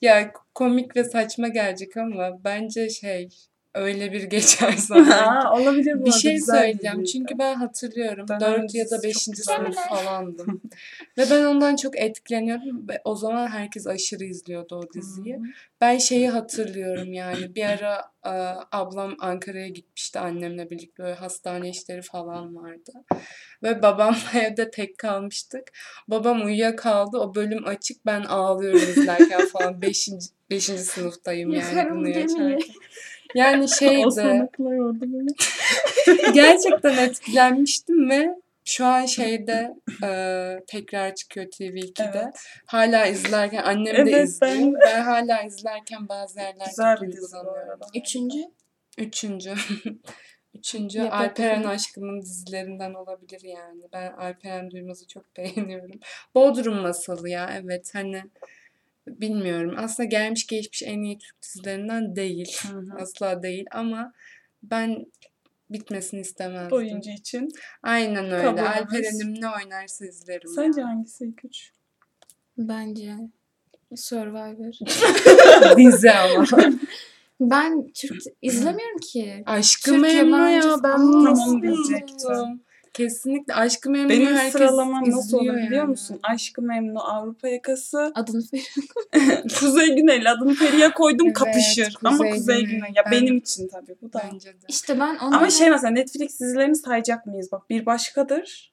Ya 0.00 0.32
komik 0.54 0.96
ve 0.96 1.04
saçma 1.04 1.48
gelecek 1.48 1.96
ama 1.96 2.44
bence 2.44 2.88
şey 2.88 3.28
öyle 3.74 4.12
bir 4.12 4.22
geçer. 4.22 4.74
Aa, 4.90 5.52
olabilir 5.60 6.00
bu 6.00 6.06
Bir 6.06 6.10
şey 6.10 6.40
söyleyeceğim 6.40 7.04
çünkü 7.04 7.38
ben 7.38 7.54
hatırlıyorum 7.54 8.26
4 8.28 8.74
ya 8.74 8.90
da 8.90 9.02
dizisi 9.02 9.02
5. 9.02 9.14
çok 9.14 9.34
güzel. 9.34 9.56
sınıf 9.56 9.76
falandım. 9.88 10.60
Ve 11.18 11.24
ben 11.30 11.44
ondan 11.44 11.76
çok 11.76 11.98
etkileniyordum 11.98 12.88
ve 12.88 13.00
o 13.04 13.14
zaman 13.14 13.46
herkes 13.46 13.86
aşırı 13.86 14.24
izliyordu 14.24 14.76
o 14.76 14.92
diziyi. 14.94 15.38
Ben 15.80 15.98
şeyi 15.98 16.28
hatırlıyorum 16.28 17.12
yani 17.12 17.54
bir 17.54 17.64
ara 17.64 18.12
e, 18.24 18.32
ablam 18.72 19.16
Ankara'ya 19.18 19.68
gitmişti 19.68 20.18
annemle 20.18 20.70
birlikte 20.70 21.02
böyle 21.02 21.14
hastane 21.14 21.70
işleri 21.70 22.02
falan 22.02 22.56
vardı. 22.56 22.92
Ve 23.62 23.82
babamla 23.82 24.18
evde 24.34 24.70
tek 24.70 24.98
kalmıştık. 24.98 25.72
Babam 26.08 26.44
uyuyakaldı 26.44 27.18
o 27.18 27.34
bölüm 27.34 27.66
açık 27.66 28.06
ben 28.06 28.22
ağlıyorum 28.22 28.80
izlerken 28.80 29.46
falan 29.46 29.82
5. 29.82 30.10
5. 30.50 30.64
sınıftayım 30.64 31.50
yani 31.50 31.64
Yakarım 31.64 31.98
bunu 31.98 32.08
yaşarken. 32.08 32.58
Yani 33.34 33.68
şeydi. 33.68 34.48
Gerçekten 36.34 36.98
etkilenmiştim 36.98 38.10
ve 38.10 38.34
şu 38.64 38.86
an 38.86 39.06
şeyde 39.06 39.74
e, 40.04 40.10
tekrar 40.66 41.14
çıkıyor 41.14 41.46
TV2'de. 41.46 42.22
Evet. 42.24 42.44
Hala 42.66 43.06
izlerken 43.06 43.62
annem 43.62 44.06
de 44.06 44.10
Evet, 44.10 44.28
izliyor. 44.28 44.56
ben 44.56 44.74
Ben... 44.74 45.02
hala 45.02 45.42
izlerken 45.42 46.08
bazı 46.08 46.40
yerlerde 46.40 46.64
Güzel 46.70 46.96
bir 47.02 47.12
dizi. 47.12 47.36
Üçüncü. 47.94 48.38
Üçüncü. 48.98 49.54
Üçüncü 50.54 51.02
Alperen 51.02 51.62
aşkımın 51.62 52.22
dizilerinden 52.22 52.94
olabilir 52.94 53.40
yani. 53.44 53.82
Ben 53.92 54.12
Alperen 54.12 54.70
Duymaz'ı 54.70 55.06
çok 55.06 55.36
beğeniyorum. 55.36 56.00
Bodrum 56.34 56.76
Masalı 56.80 57.28
ya 57.28 57.50
evet 57.62 57.90
hani 57.94 58.22
bilmiyorum. 59.06 59.74
Aslında 59.78 60.08
gelmiş 60.08 60.46
geçmiş 60.46 60.82
en 60.82 61.02
iyi 61.02 61.18
Türk 61.18 61.42
dizilerinden 61.42 62.16
değil. 62.16 62.58
Hı 62.62 62.78
hı. 62.78 62.94
Asla 62.98 63.42
değil 63.42 63.64
ama 63.70 64.12
ben 64.62 65.06
bitmesini 65.70 66.20
istemezdim. 66.20 66.76
Oyuncu 66.76 67.10
için. 67.10 67.48
Aynen 67.82 68.24
öyle. 68.24 68.42
Kabulümüz. 68.42 68.70
Alperen'im 68.70 69.40
ne 69.40 69.48
oynarsa 69.48 70.06
izlerim. 70.06 70.48
Sence 70.54 70.80
ya. 70.80 70.86
hangisi 70.86 71.24
ilk 71.24 71.44
üç? 71.44 71.72
Bence. 72.58 73.14
Survivor. 73.96 74.72
Dizi 75.76 76.10
ama. 76.10 76.46
Ben 77.40 77.92
Türk 77.94 78.22
izlemiyorum 78.42 78.98
ki. 78.98 79.42
Aşkı 79.46 79.98
Memnu 79.98 80.50
ya. 80.50 80.76
Ben 80.84 80.98
bunu 80.98 81.24
nasıl 81.24 81.54
unuttum? 81.54 82.60
Kesinlikle 82.92 83.54
Aşkı 83.54 83.90
Memnu'yu 83.90 84.20
Benim 84.20 84.34
herkes 84.36 84.52
sıralamam 84.52 85.10
nasıl 85.10 85.38
olur 85.38 85.44
biliyor 85.56 85.70
yani. 85.72 85.90
musun? 85.90 86.20
Aşkı 86.22 86.62
Memnu, 86.62 87.00
Avrupa 87.00 87.48
Yakası, 87.48 88.12
Adını 88.14 88.42
Feriha. 88.46 89.42
Kuzey 89.60 89.94
Güney. 89.96 90.28
Adını 90.28 90.54
Feriye 90.54 90.90
koydum 90.92 91.26
Evet, 91.26 91.36
kapışır. 91.36 91.96
Ama 92.04 92.16
Kuzey 92.18 92.32
Kuzey 92.32 92.60
Güney. 92.60 92.76
Güney. 92.76 92.90
Ya 92.94 93.02
Ben- 93.04 93.12
benim 93.12 93.36
için 93.36 93.68
tabii 93.68 93.96
bu 94.02 94.12
da. 94.12 94.22
Bence 94.32 94.48
de. 94.48 94.56
İşte 94.68 95.00
ben 95.00 95.16
onu 95.16 95.36
Ama 95.36 95.50
şey 95.50 95.70
mesela 95.70 95.90
Netflix 95.90 96.40
dizilerini 96.40 96.76
sayacak 96.76 97.26
mıyız? 97.26 97.52
Bak 97.52 97.70
bir 97.70 97.86
başkadır. 97.86 98.72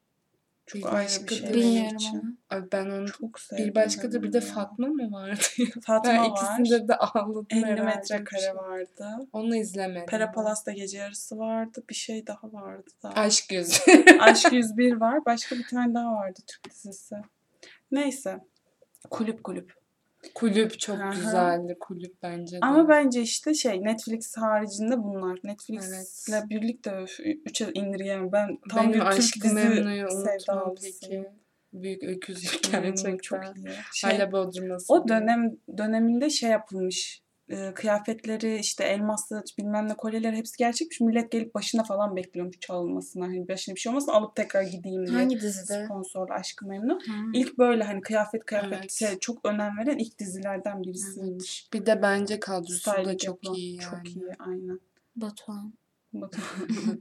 Çok 0.68 0.82
Bir 0.82 0.96
ayrı 0.96 1.28
bir 1.30 1.36
şey. 1.36 1.54
bilmiyorum 1.54 1.96
için. 1.96 2.18
onu. 2.20 2.60
Abi 2.60 2.72
ben 2.72 2.86
onu 2.86 3.08
Çok 3.12 3.40
sevdim. 3.40 3.66
bir 3.68 3.76
başkadır 3.76 4.24
bir 4.24 4.34
de. 4.34 4.42
Fatma 4.42 4.88
mı 4.88 5.12
vardı? 5.12 5.40
Fatma 5.86 6.12
ben 6.12 6.18
var. 6.20 6.26
ikisinde 6.30 6.88
de 6.88 6.96
ağladım 6.96 7.48
50 7.50 7.66
herhalde. 7.66 7.82
metrekare 7.84 8.56
vardı. 8.56 9.28
Onu 9.34 9.56
izlemedim. 9.56 10.06
Pera 10.06 10.32
Palas'ta 10.32 10.72
gece 10.72 10.98
yarısı 10.98 11.38
vardı. 11.38 11.84
Bir 11.90 11.96
şey 11.96 12.28
daha 12.28 12.54
vardı 12.54 12.90
da. 13.04 13.10
Aşk 13.10 13.52
yüzü. 13.52 13.80
Aşk 14.20 14.48
101 14.54 14.94
var. 15.02 15.26
Başka 15.26 15.56
bir 15.56 15.68
tane 15.68 15.94
daha 15.94 16.12
vardı 16.12 16.40
Türk 16.48 16.72
dizisi. 16.74 17.16
Neyse. 17.92 18.40
Kulüp 19.10 19.44
kulüp. 19.44 19.74
Kulüp 20.36 20.80
çok 20.80 21.00
Aha. 21.00 21.10
güzeldi. 21.10 21.78
Kulüp 21.80 22.24
bence 22.24 22.56
de. 22.56 22.60
Ama 22.62 22.90
bence 22.90 23.22
işte 23.22 23.54
şey 23.54 23.84
Netflix 23.84 24.38
haricinde 24.38 25.04
bunlar. 25.04 25.40
Netflix'le 25.44 26.30
Evet. 26.30 26.50
birlikte 26.50 26.92
öf, 26.92 27.20
üçe 27.46 27.72
indirgeyemem. 27.74 28.32
Ben 28.32 28.58
tam 28.70 28.94
Benim 28.94 28.94
bir 28.94 29.12
Türk 29.12 29.44
dizi 29.44 29.56
sevdalısıyım. 30.10 31.26
Büyük 31.74 32.02
Hmm, 32.04 32.10
gerçekten. 32.72 33.18
Çok 33.18 33.58
iyi. 33.58 33.68
Şey, 33.94 34.12
Hala 34.12 34.32
Bodrum'da 34.32 34.78
o 34.88 35.08
dönem 35.08 35.58
döneminde 35.78 36.30
şey 36.30 36.50
yapılmış. 36.50 37.22
E, 37.50 37.74
kıyafetleri 37.74 38.58
işte 38.60 38.84
elmaslı 38.84 39.44
bilmem 39.58 39.88
ne 39.88 39.94
kolyeleri 39.98 40.36
hepsi 40.36 40.58
gerçekmiş. 40.58 41.02
Millet 41.02 41.32
gelip 41.32 41.56
başına 41.56 41.84
falan 41.84 42.16
bekliyormuş 42.16 42.60
çalınmasına. 42.60 43.26
Hani 43.26 43.48
başına 43.48 43.76
bir 43.76 43.80
şey 43.80 43.90
olmasın 43.90 44.12
alıp 44.12 44.36
tekrar 44.36 44.62
gideyim 44.62 45.08
diye. 45.08 45.18
Hangi 45.18 45.42
dizide? 45.42 45.86
Sponsorlu 45.86 46.34
Aşkı 46.34 46.68
Memnu. 46.68 46.94
Ha. 47.08 47.14
İlk 47.34 47.58
böyle 47.58 47.84
hani 47.84 48.02
kıyafet 48.02 48.46
kıyafet 48.46 49.02
Evet. 49.02 49.22
çok 49.22 49.46
önem 49.46 49.78
veren 49.78 49.98
ilk 49.98 50.20
dizilerden 50.20 50.84
birisiymiş. 50.84 51.70
Bir 51.74 51.86
de 51.86 52.02
bence 52.02 52.40
kadrosu 52.40 52.92
da 52.92 52.94
Styling 52.94 53.20
çok 53.20 53.36
yapılan. 53.36 53.56
iyi 53.56 53.76
yani. 53.76 53.84
Çok 53.84 54.16
iyi 54.16 54.26
aynen. 54.40 54.80
Batuhan. 55.16 55.74
Bakın. 56.14 56.44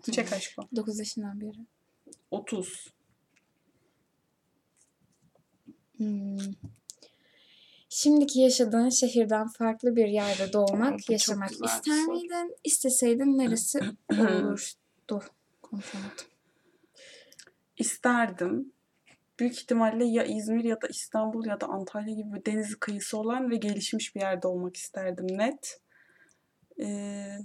Çek 0.12 0.32
aşkım. 0.32 0.64
9 0.76 0.98
yaşından 0.98 1.40
beri. 1.40 1.58
30. 2.30 2.92
Hmm. 5.96 6.36
Şimdiki 7.98 8.40
yaşadığın 8.40 8.88
şehirden 8.88 9.48
farklı 9.48 9.96
bir 9.96 10.08
yerde 10.08 10.52
doğmak, 10.52 10.98
çok 10.98 11.10
yaşamak 11.10 11.48
güzel 11.48 11.64
ister 11.64 11.92
soru. 11.92 12.14
miydin? 12.14 12.56
İsteseydin 12.64 13.38
neresi 13.38 13.80
olurdu? 14.08 15.22
Konuşamadım. 15.62 16.26
İsterdim. 17.76 18.72
Büyük 19.40 19.58
ihtimalle 19.58 20.04
ya 20.04 20.24
İzmir 20.24 20.64
ya 20.64 20.82
da 20.82 20.86
İstanbul 20.86 21.46
ya 21.46 21.60
da 21.60 21.66
Antalya 21.66 22.14
gibi 22.14 22.32
bir 22.32 22.44
deniz 22.44 22.76
kıyısı 22.80 23.18
olan 23.18 23.50
ve 23.50 23.56
gelişmiş 23.56 24.14
bir 24.14 24.20
yerde 24.20 24.46
olmak 24.46 24.76
isterdim 24.76 25.26
net. 25.38 25.80
Ee, 26.80 27.38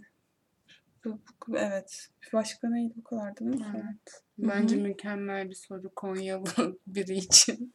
evet. 1.55 2.07
Başka 2.33 2.69
neydi 2.69 2.93
bu 2.95 3.03
kadar 3.03 3.37
değil 3.37 3.51
mi? 3.51 3.65
Evet. 3.75 4.23
Bence 4.37 4.75
mükemmel 4.75 5.49
bir 5.49 5.55
soru 5.55 5.95
Konyalı 5.95 6.79
biri 6.87 7.17
için. 7.17 7.73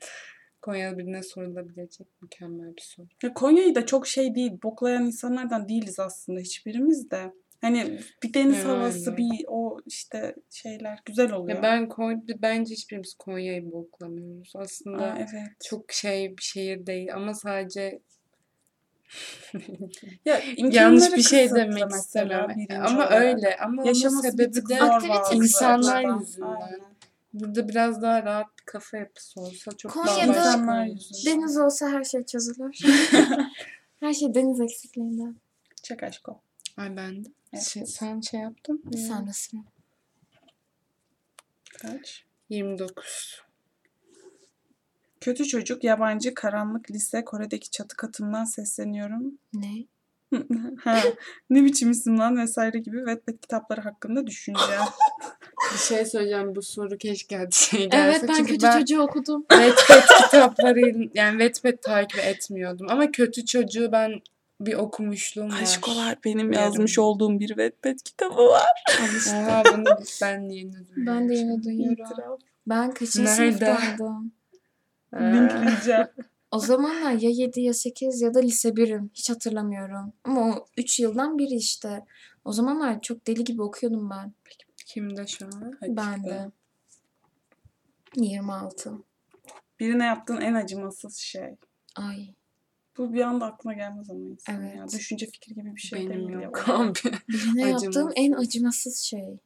Konyalı 0.67 0.99
birine 0.99 1.23
sorulabilecek 1.23 2.07
mükemmel 2.23 2.77
bir 2.77 2.83
soru. 2.83 3.07
Ya 3.23 3.35
Konya'yı 3.35 3.75
da 3.75 3.87
çok 3.87 4.07
şey 4.07 4.35
değil, 4.35 4.53
boklayan 4.63 5.07
insanlardan 5.07 5.69
değiliz 5.69 6.01
aslında 6.01 6.41
hiçbirimiz 6.41 7.11
de. 7.11 7.33
Hani 7.61 8.01
bir 8.23 8.35
deniz 8.35 8.59
Yani. 8.59 8.67
havası, 8.67 9.17
bir 9.17 9.45
o 9.49 9.79
işte 9.87 10.35
şeyler 10.51 10.99
güzel 11.05 11.33
oluyor. 11.33 11.57
Ya 11.57 11.63
ben 11.63 11.89
Konya, 11.89 12.43
bence 12.43 12.75
hiçbirimiz 12.75 13.15
Konya'yı 13.15 13.73
boklamıyoruz. 13.73 14.53
Aslında 14.57 15.05
Aa, 15.05 15.19
evet. 15.19 15.49
çok 15.65 15.93
şey 15.93 16.37
bir 16.37 16.43
şehir 16.43 16.87
değil 16.87 17.15
ama 17.15 17.35
sadece 17.35 18.01
Ya 20.25 20.41
yanlış 20.57 21.13
bir 21.13 21.23
şey 21.23 21.51
demek 21.51 21.91
istemem. 21.91 22.47
Ama 22.71 22.97
olarak. 22.97 23.23
öyle 23.23 23.57
ama 23.57 23.83
onun 23.83 23.89
Yaşaması 23.89 24.39
bir 24.39 24.53
sebebi 24.53 24.69
de 24.69 25.37
insanlar 25.37 26.21
yüzünden. 26.21 26.47
Aynen. 26.47 26.96
Burada 27.33 27.69
biraz 27.69 28.03
daha 28.03 28.23
rahat 28.23 28.59
bir 28.59 28.65
kafa 28.65 28.97
yapısı 28.97 29.41
olsa 29.41 29.73
çok 29.79 29.97
daha 29.97 30.05
Konya'da- 30.05 30.29
başka 30.29 30.49
İnsanlar 30.49 30.87
yüzünden. 30.87 31.37
Deniz 31.41 31.57
olsa 31.59 31.89
her 31.91 32.05
şey 32.05 32.25
çözülür. 32.25 32.79
her 34.01 34.15
şey 34.15 34.35
deniz 34.35 34.61
eksikliğinden. 34.61 35.37
Çek 35.83 36.03
aşko. 36.03 36.41
Ay 36.77 36.97
ben 36.97 37.25
de. 37.25 37.29
Evet. 37.53 37.65
Şey- 37.65 37.87
sen 37.87 38.21
şey 38.21 38.41
yaptın 38.41 38.83
mı? 38.85 38.99
Sen 38.99 39.27
sıra. 39.27 39.61
Kaç? 41.79 42.25
29. 42.49 43.43
Kötü 45.21 45.45
çocuk, 45.45 45.85
yabancı, 45.85 46.35
karanlık, 46.35 46.91
lise, 46.91 47.25
Kore'deki 47.25 47.71
çatı 47.71 47.97
katımdan 47.97 48.45
sesleniyorum. 48.45 49.39
Ne? 49.53 49.85
ha, 50.85 51.03
ne 51.51 51.65
biçim 51.65 51.91
isim 51.91 52.19
lan 52.19 52.37
vesaire 52.37 52.79
gibi 52.79 52.97
Wattpad 52.97 53.41
kitapları 53.41 53.81
hakkında 53.81 54.27
düşünce. 54.27 54.61
Bir 55.73 55.79
şey 55.79 56.07
söyleyeceğim 56.07 56.55
bu 56.55 56.63
soru 56.63 56.99
keşke 56.99 57.37
hadi 57.37 57.55
şey 57.55 57.91
gelse. 57.91 57.97
Evet 57.97 58.25
ben 58.29 58.35
Çünkü 58.35 58.59
kötü 58.59 58.79
çocuğu 58.79 59.01
okudum. 59.01 59.47
Wattpad 59.51 60.25
kitapları 60.25 60.81
yani 61.15 61.43
Wattpad 61.43 61.83
takip 61.83 62.25
etmiyordum. 62.25 62.87
Ama 62.91 63.13
kötü 63.13 63.45
çocuğu 63.47 63.93
ben 63.93 64.21
bir 64.61 64.75
okumuşluğum 64.75 65.53
var. 65.53 65.63
Aşkolar 65.63 66.19
benim 66.25 66.53
Yarım. 66.53 66.65
yazmış 66.65 66.99
olduğum 66.99 67.41
bir 67.41 67.49
Wattpad 67.49 67.97
kitabı 68.05 68.43
var. 68.43 68.85
Oha 69.29 69.63
bunu 69.73 69.85
ben 70.23 70.41
yeni 70.41 70.73
duyuyorum. 70.73 71.07
Ben 71.07 71.29
de 71.29 71.35
yeni 71.35 71.63
duyuyorum. 71.63 72.05
İtiraf. 72.05 72.41
Ben 72.67 72.91
kaçıncı 72.91 73.31
sınıftaydım? 73.31 74.33
Linkleyeceğim. 75.15 76.07
O 76.57 76.61
zamanlar 76.61 77.13
ya 77.13 77.31
7 77.31 77.61
ya 77.61 77.75
8 77.75 78.21
ya 78.21 78.35
da 78.35 78.41
lise 78.41 78.69
1'im. 78.69 79.11
Hiç 79.15 79.31
hatırlamıyorum. 79.31 80.13
Ama 80.25 80.41
o 80.41 80.67
3 80.77 81.01
yıldan 81.01 81.39
biri 81.39 81.55
işte. 81.55 82.05
O 82.45 82.53
zamanlar 82.53 83.01
çok 83.01 83.27
deli 83.27 83.45
gibi 83.45 83.63
okuyordum 83.63 84.11
ben. 84.11 84.33
Kimde 84.87 85.27
şu 85.27 85.47
an? 85.47 85.77
Hadi 85.81 85.97
Ben 85.97 86.25
de. 86.25 86.51
26. 88.17 88.93
Birine 89.81 90.05
yaptığın 90.05 90.41
en 90.41 90.55
acımasız 90.55 91.17
şey. 91.17 91.57
Ay. 91.97 92.35
Bu 92.99 93.13
bir 93.13 93.21
anda 93.21 93.47
aklına 93.47 93.75
gelmez 93.75 94.11
ama 94.11 94.21
insan 94.21 94.63
ya. 94.63 94.73
Evet. 94.79 94.93
Düşünce 94.93 95.27
fikri 95.27 95.55
gibi 95.55 95.75
bir 95.77 95.81
şey 95.81 96.11
Benim 96.11 96.29
değil 96.29 96.41
yok 96.41 96.65
ya. 96.69 96.75
abi. 96.75 96.99
Birine 97.29 97.69
yaptığım 97.69 98.13
en 98.17 98.33
acımasız 98.33 98.99
şey. 98.99 99.39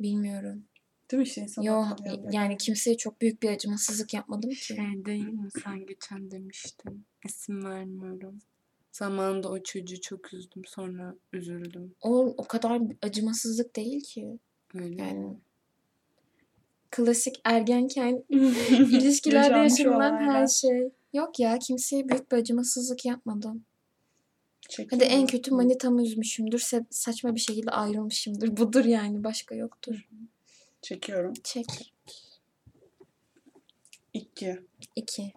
Bilmiyorum. 0.00 0.64
Değil 1.10 1.18
mi 1.18 1.26
işte 1.26 1.40
insan 1.40 1.62
Yo 1.62 1.84
yani 2.32 2.56
kimseye 2.56 2.96
çok 2.96 3.20
büyük 3.20 3.42
bir 3.42 3.50
acımasızlık 3.50 4.14
yapmadım 4.14 4.50
ki. 4.50 4.56
Şey 4.56 4.76
değil 5.04 5.28
mi 5.28 5.48
sen 5.64 5.86
geçen 5.86 6.30
demiştin. 6.30 7.04
İsim 7.24 7.64
vermiyorum. 7.64 8.38
Zamanında 8.92 9.48
o 9.48 9.62
çocuğu 9.62 10.00
çok 10.00 10.34
üzdüm 10.34 10.62
sonra 10.64 11.14
üzüldüm. 11.32 11.94
O 12.00 12.34
o 12.36 12.44
kadar 12.44 12.82
acımasızlık 13.02 13.76
değil 13.76 14.04
ki. 14.04 14.38
Öyle 14.74 15.02
Yani 15.02 15.18
mi? 15.18 15.36
klasik 16.90 17.40
ergenken 17.44 18.24
ilişkilerde 18.70 19.58
yaşanılan 19.58 20.16
her 20.16 20.46
şey. 20.46 20.90
Yok 21.12 21.40
ya 21.40 21.58
kimseye 21.58 22.08
büyük 22.08 22.32
bir 22.32 22.36
acımasızlık 22.36 23.04
yapmadım. 23.04 23.64
Çekiyor 24.68 24.88
Hadi 24.90 25.04
en 25.04 25.26
kötü 25.26 25.54
manitamı 25.54 26.02
üzmüşümdür. 26.02 26.64
Saçma 26.90 27.34
bir 27.34 27.40
şekilde 27.40 27.70
ayrılmışımdır. 27.70 28.56
Budur 28.56 28.84
yani. 28.84 29.24
Başka 29.24 29.54
yoktur. 29.54 30.08
Çekiyorum. 30.82 31.34
Çek. 31.44 31.92
İki. 34.14 34.58
2. 34.96 35.32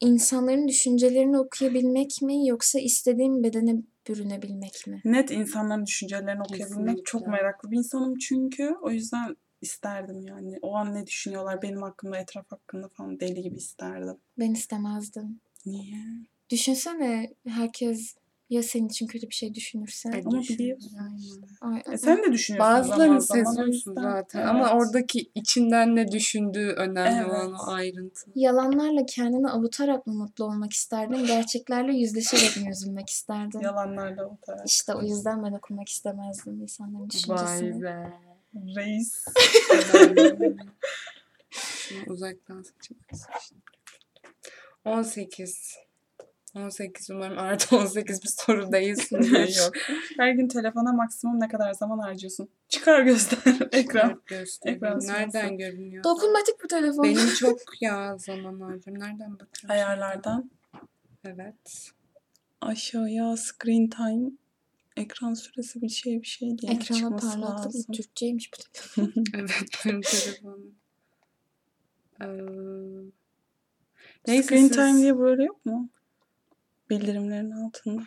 İnsanların 0.00 0.68
düşüncelerini 0.68 1.38
okuyabilmek 1.38 2.22
mi 2.22 2.48
yoksa 2.48 2.78
istediğim 2.78 3.42
bedene 3.42 3.82
bürünebilmek 4.08 4.86
mi? 4.86 5.00
Net 5.04 5.30
insanların 5.30 5.86
düşüncelerini 5.86 6.42
okuyabilmek 6.42 7.06
çok 7.06 7.20
Kesinlikle. 7.20 7.30
meraklı 7.42 7.70
bir 7.70 7.76
insanım 7.76 8.18
çünkü. 8.18 8.74
O 8.82 8.90
yüzden 8.90 9.36
isterdim 9.62 10.26
yani. 10.26 10.58
O 10.62 10.74
an 10.74 10.94
ne 10.94 11.06
düşünüyorlar 11.06 11.62
benim 11.62 11.82
hakkımda, 11.82 12.18
etraf 12.18 12.52
hakkında 12.52 12.88
falan 12.88 13.20
deli 13.20 13.42
gibi 13.42 13.56
isterdim. 13.56 14.16
Ben 14.38 14.52
istemezdim. 14.52 15.40
Niye? 15.66 16.04
Düşünsene 16.50 17.34
herkes 17.48 18.14
ya 18.50 18.62
senin 18.62 18.88
için 18.88 19.06
kötü 19.06 19.28
bir 19.28 19.34
şey 19.34 19.54
düşünürse. 19.54 20.10
Ay, 20.12 20.22
Ama 20.26 20.40
biliyorsun 20.40 20.90
Aynen. 21.00 21.16
işte. 21.18 21.40
Ay, 21.60 21.94
E 21.94 21.98
sen 21.98 22.22
de 22.22 22.32
düşünüyorsun 22.32 22.74
Bazılarını 22.74 23.22
seziyorsun 23.22 23.94
zaten 23.94 24.38
Evet. 24.40 24.48
ama 24.50 24.70
oradaki 24.70 25.30
içinden 25.34 25.96
ne 25.96 26.12
düşündüğü 26.12 26.68
önemli 26.68 27.24
olan 27.26 27.48
Evet. 27.48 27.60
o 27.66 27.70
ayrıntı. 27.70 28.30
Yalanlarla 28.34 29.06
kendini 29.06 29.48
avutarak 29.48 30.06
mı 30.06 30.14
mutlu 30.14 30.44
olmak 30.44 30.72
isterdin? 30.72 31.26
Gerçeklerle 31.26 31.92
yüzleşerek 31.96 32.56
mi 32.64 32.70
üzülmek 32.70 33.10
isterdin? 33.10 33.60
Yalanlarla 33.60 34.26
o 34.26 34.36
taraf. 34.46 34.66
İşte 34.66 34.94
o 34.94 35.02
yüzden 35.02 35.44
ben 35.44 35.52
okumak 35.52 35.88
istemezdim 35.88 36.62
insanların 36.62 37.10
düşüncesini. 37.10 37.74
Vay 37.74 37.82
be. 37.82 38.12
Reis. 38.76 39.24
Uzaktan 42.06 42.62
seçmez. 42.62 43.26
18. 44.84 45.76
18 46.54 47.10
umarım 47.10 47.38
artı 47.38 47.76
18 47.78 48.22
bir 48.22 48.28
soru 48.28 48.72
değilsindir. 48.72 49.56
Yok. 49.64 49.72
Her 50.16 50.30
gün 50.32 50.48
telefona 50.48 50.92
maksimum 50.92 51.40
ne 51.40 51.48
kadar 51.48 51.72
zaman 51.72 51.98
harcıyorsun? 51.98 52.48
Çıkar 52.68 53.02
göster 53.02 53.38
ekran. 53.72 54.22
Göster. 54.26 54.72
Ekran 54.72 55.00
Nereden 55.00 55.56
görünüyor? 55.58 56.04
Dokunmatik 56.04 56.54
bu 56.64 56.68
telefon. 56.68 57.04
Benim 57.04 57.34
çok 57.34 57.58
ya 57.80 58.18
zaman 58.18 58.60
harcıyorum. 58.60 59.02
Nereden 59.02 59.32
bakıyorum? 59.32 59.68
Ayarlardan 59.70 60.50
Evet. 61.24 61.90
aşağıya 62.60 63.36
screen 63.36 63.88
time 63.88 64.30
ekran 64.96 65.34
süresi 65.34 65.82
bir 65.82 65.88
şey 65.88 66.22
bir 66.22 66.26
şey 66.26 66.58
diye 66.58 66.72
Ekrana 66.72 66.98
çıkması 66.98 67.40
lazım. 67.40 67.92
Türkçeymiş 67.92 68.50
bu 68.52 68.56
telefon. 68.72 69.24
Evet 69.34 69.62
benim 69.86 70.00
telefonum. 70.00 70.74
Ee, 72.22 72.26
neyse 74.26 74.42
screen 74.42 74.66
siz- 74.68 74.76
time 74.76 74.98
diye 75.02 75.18
böyle 75.18 75.44
yok 75.44 75.66
mu? 75.66 75.88
Bildirimlerin 76.90 77.50
altında. 77.50 78.02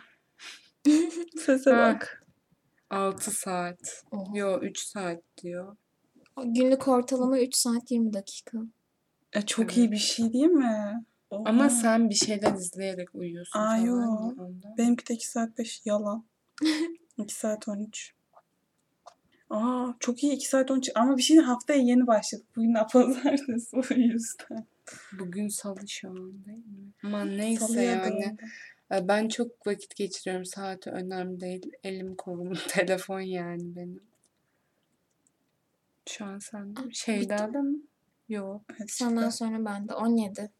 Sese 1.46 1.70
Ha. 1.70 1.94
bak. 1.94 2.24
6 2.90 3.30
saat. 3.30 4.04
Oha. 4.10 4.38
Yo 4.38 4.60
3 4.60 4.78
saat 4.78 5.20
diyor. 5.42 5.76
Günlük 6.44 6.88
ortalama 6.88 7.38
3 7.40 7.54
saat 7.56 7.90
20 7.90 8.12
dakika. 8.12 8.58
E, 9.32 9.42
çok 9.42 9.64
Evet. 9.64 9.76
iyi 9.76 9.92
bir 9.92 9.96
şey 9.96 10.32
değil 10.32 10.46
mi? 10.46 11.04
Ama 11.30 11.60
Oha. 11.62 11.70
sen 11.70 12.10
bir 12.10 12.14
şeyler 12.14 12.54
izleyerek 12.54 13.14
uyuyorsun 13.14 13.58
Aa, 13.58 13.76
yo. 13.76 13.96
Benimki 14.78 15.06
de 15.08 15.14
2 15.14 15.28
saat 15.28 15.58
5 15.58 15.82
yalan. 15.84 16.24
2 17.18 17.34
saat 17.34 17.68
13. 17.68 18.14
Aa 19.50 19.86
çok 20.00 20.22
iyi 20.22 20.32
2 20.32 20.48
saat 20.48 20.70
13 20.70 20.90
ama 20.94 21.16
bir 21.16 21.22
şey 21.22 21.36
haftaya 21.38 21.82
yeni 21.82 22.06
başladık. 22.06 22.46
Bugün 22.56 22.74
pazartesi 22.92 23.76
o 23.76 23.94
yüzden. 23.94 24.66
Bugün 25.12 25.48
salı 25.48 25.88
şu 25.88 26.08
an 26.10 26.44
değil 26.44 26.58
mi? 26.58 26.92
Ama 27.04 27.24
neyse 27.24 27.66
Salıya 27.66 27.82
yani. 27.92 28.36
doğru. 28.90 28.98
E, 28.98 29.08
Ben 29.08 29.28
çok 29.28 29.66
vakit 29.66 29.96
geçiriyorum. 29.96 30.44
Saati 30.44 30.90
önemli 30.90 31.40
değil. 31.40 31.70
Elim 31.84 32.14
kolum 32.16 32.52
telefon 32.68 33.20
yani 33.20 33.76
benim. 33.76 34.00
Şu 36.08 36.24
an 36.24 36.38
sen 36.38 36.74
Ah, 36.76 36.82
Şeyda'da 36.92 37.62
mı? 37.62 37.76
Yok. 38.28 38.62
Evet, 38.78 38.90
Senden 38.90 39.22
çıktı. 39.22 39.36
sonra 39.36 39.64
ben 39.64 39.88
de 39.88 39.94
17. 39.94 40.50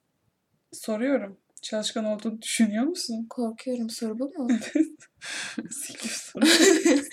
Soruyorum. 0.72 1.36
Çalışkan 1.62 2.04
olduğunu 2.04 2.42
düşünüyor 2.42 2.84
musun? 2.84 3.26
Korkuyorum 3.30 3.90
soru 3.90 4.18
bu 4.18 4.24
mu? 4.38 4.48
Siliyorsun. 5.70 6.42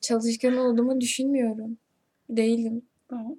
Çalışkan 0.00 0.56
olduğumu 0.56 1.00
düşünmüyorum. 1.00 1.78
Değilim. 2.30 2.82
tamam. 3.08 3.36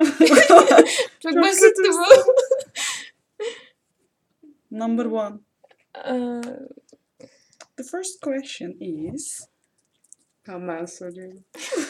Çok, 1.20 1.34
Çok 1.34 1.36
basitti 1.44 1.82
bu. 1.90 2.04
Number 4.72 5.06
one. 5.06 5.40
Ee, 5.96 6.42
The 7.78 7.84
first 7.84 8.22
question 8.22 8.72
is 8.80 9.48
Tamam 10.44 10.68
ben 10.68 10.86
soruyorum. 10.86 11.44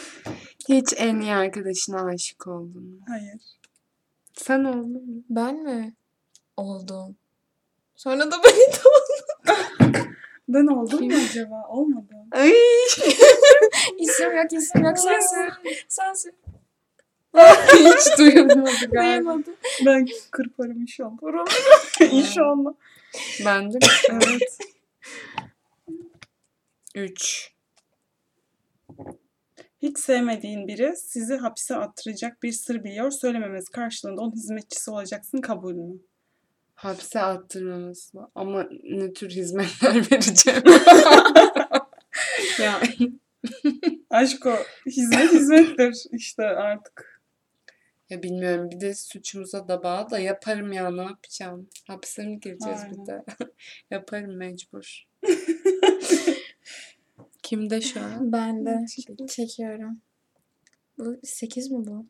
Hiç 0.70 0.94
en 0.98 1.20
iyi 1.20 1.34
arkadaşına 1.34 2.06
aşık 2.06 2.48
oldun 2.48 2.84
mu? 2.84 3.00
Hayır. 3.08 3.41
Sen 4.34 4.63
oldun 4.63 4.91
mu? 4.91 5.24
ben 5.30 5.56
mi? 5.63 5.94
Oldum. 6.58 7.15
Sonra 7.96 8.32
da 8.32 8.36
ben 8.44 8.52
de 8.52 8.80
oldum. 8.88 10.12
Ben 10.48 10.67
oldum 10.67 11.08
mu 11.08 11.13
acaba? 11.30 11.67
Olmadı. 11.70 12.13
Ay. 12.32 12.52
İsim 14.00 14.36
yok 14.38 14.54
isim 14.54 14.84
yok 14.84 15.00
sensin. 15.00 15.50
Sensin. 15.88 16.34
Hiç 17.74 18.17
duyulmadı 18.17 18.72
galiba. 18.91 18.91
Duyamadım. 18.91 19.56
Ben 19.86 20.08
kırparım 20.32 20.82
inşallah. 20.82 21.46
inşallah. 22.12 22.74
Ben 23.46 23.74
de 23.74 23.80
Evet. 24.10 24.58
3. 26.96 27.52
Hiç 29.82 30.00
sevmediğin 30.00 30.67
biri 30.67 30.96
sizi 30.96 31.36
hapse 31.36 31.76
attıracak 31.76 32.44
bir 32.44 32.52
sır 32.52 32.84
biliyor. 32.84 33.12
Söylememesi 33.12 33.72
karşılığında 33.72 34.22
onun 34.22 34.32
hizmetçisi 34.32 34.91
olacaksın. 34.91 35.38
Kabul 35.41 35.74
mü? 35.74 36.00
Hapse 36.76 37.20
attırmamız 37.20 38.12
var. 38.15 38.30
Ama 38.36 38.67
ne 38.84 39.13
tür 39.13 39.30
hizmetler 39.30 39.96
vereceğim? 40.12 40.63
ya 42.62 42.82
Aşk 44.10 44.46
o. 44.46 44.56
Hizmet 44.86 45.32
hizmettir 45.34 46.04
işte 46.12 46.44
artık. 46.44 47.11
Ya 48.12 48.24
bilmiyorum 48.24 48.71
bir 48.71 48.82
de 48.82 48.95
suçumuza 48.95 49.67
da 49.67 49.84
bağlı 49.84 50.10
da 50.10 50.19
yaparım 50.19 50.74
ya 50.74 50.91
ne 50.91 51.02
yapacağım? 51.02 51.69
Hapse 51.88 52.26
mi 52.26 52.39
gireceğiz 52.39 52.80
Aynen. 52.82 53.02
bir 53.02 53.06
de? 53.06 53.24
yaparım 53.91 54.38
mecbur. 54.38 55.08
Kimde 57.43 57.82
şu 57.82 58.02
an? 58.02 58.32
Ben 58.32 58.65
de 58.65 58.86
Çekiyorum. 58.95 59.28
çekiyorum. 59.28 60.02
Bu 60.97 61.19
8 61.24 61.71
mi 61.71 61.88
bu? 61.88 62.06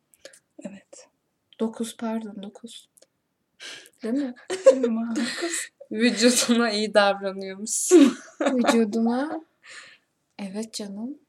Evet. 0.63 1.09
9 1.59 1.97
pardon 1.97 2.43
9. 2.43 2.89
Değil 4.03 4.13
mi? 4.13 4.33
Vücuduna 5.91 6.71
iyi 6.71 6.93
davranıyor 6.93 7.57
musun? 7.57 8.17
Vücuduma. 8.41 9.45
Evet 10.39 10.73
canım. 10.73 11.19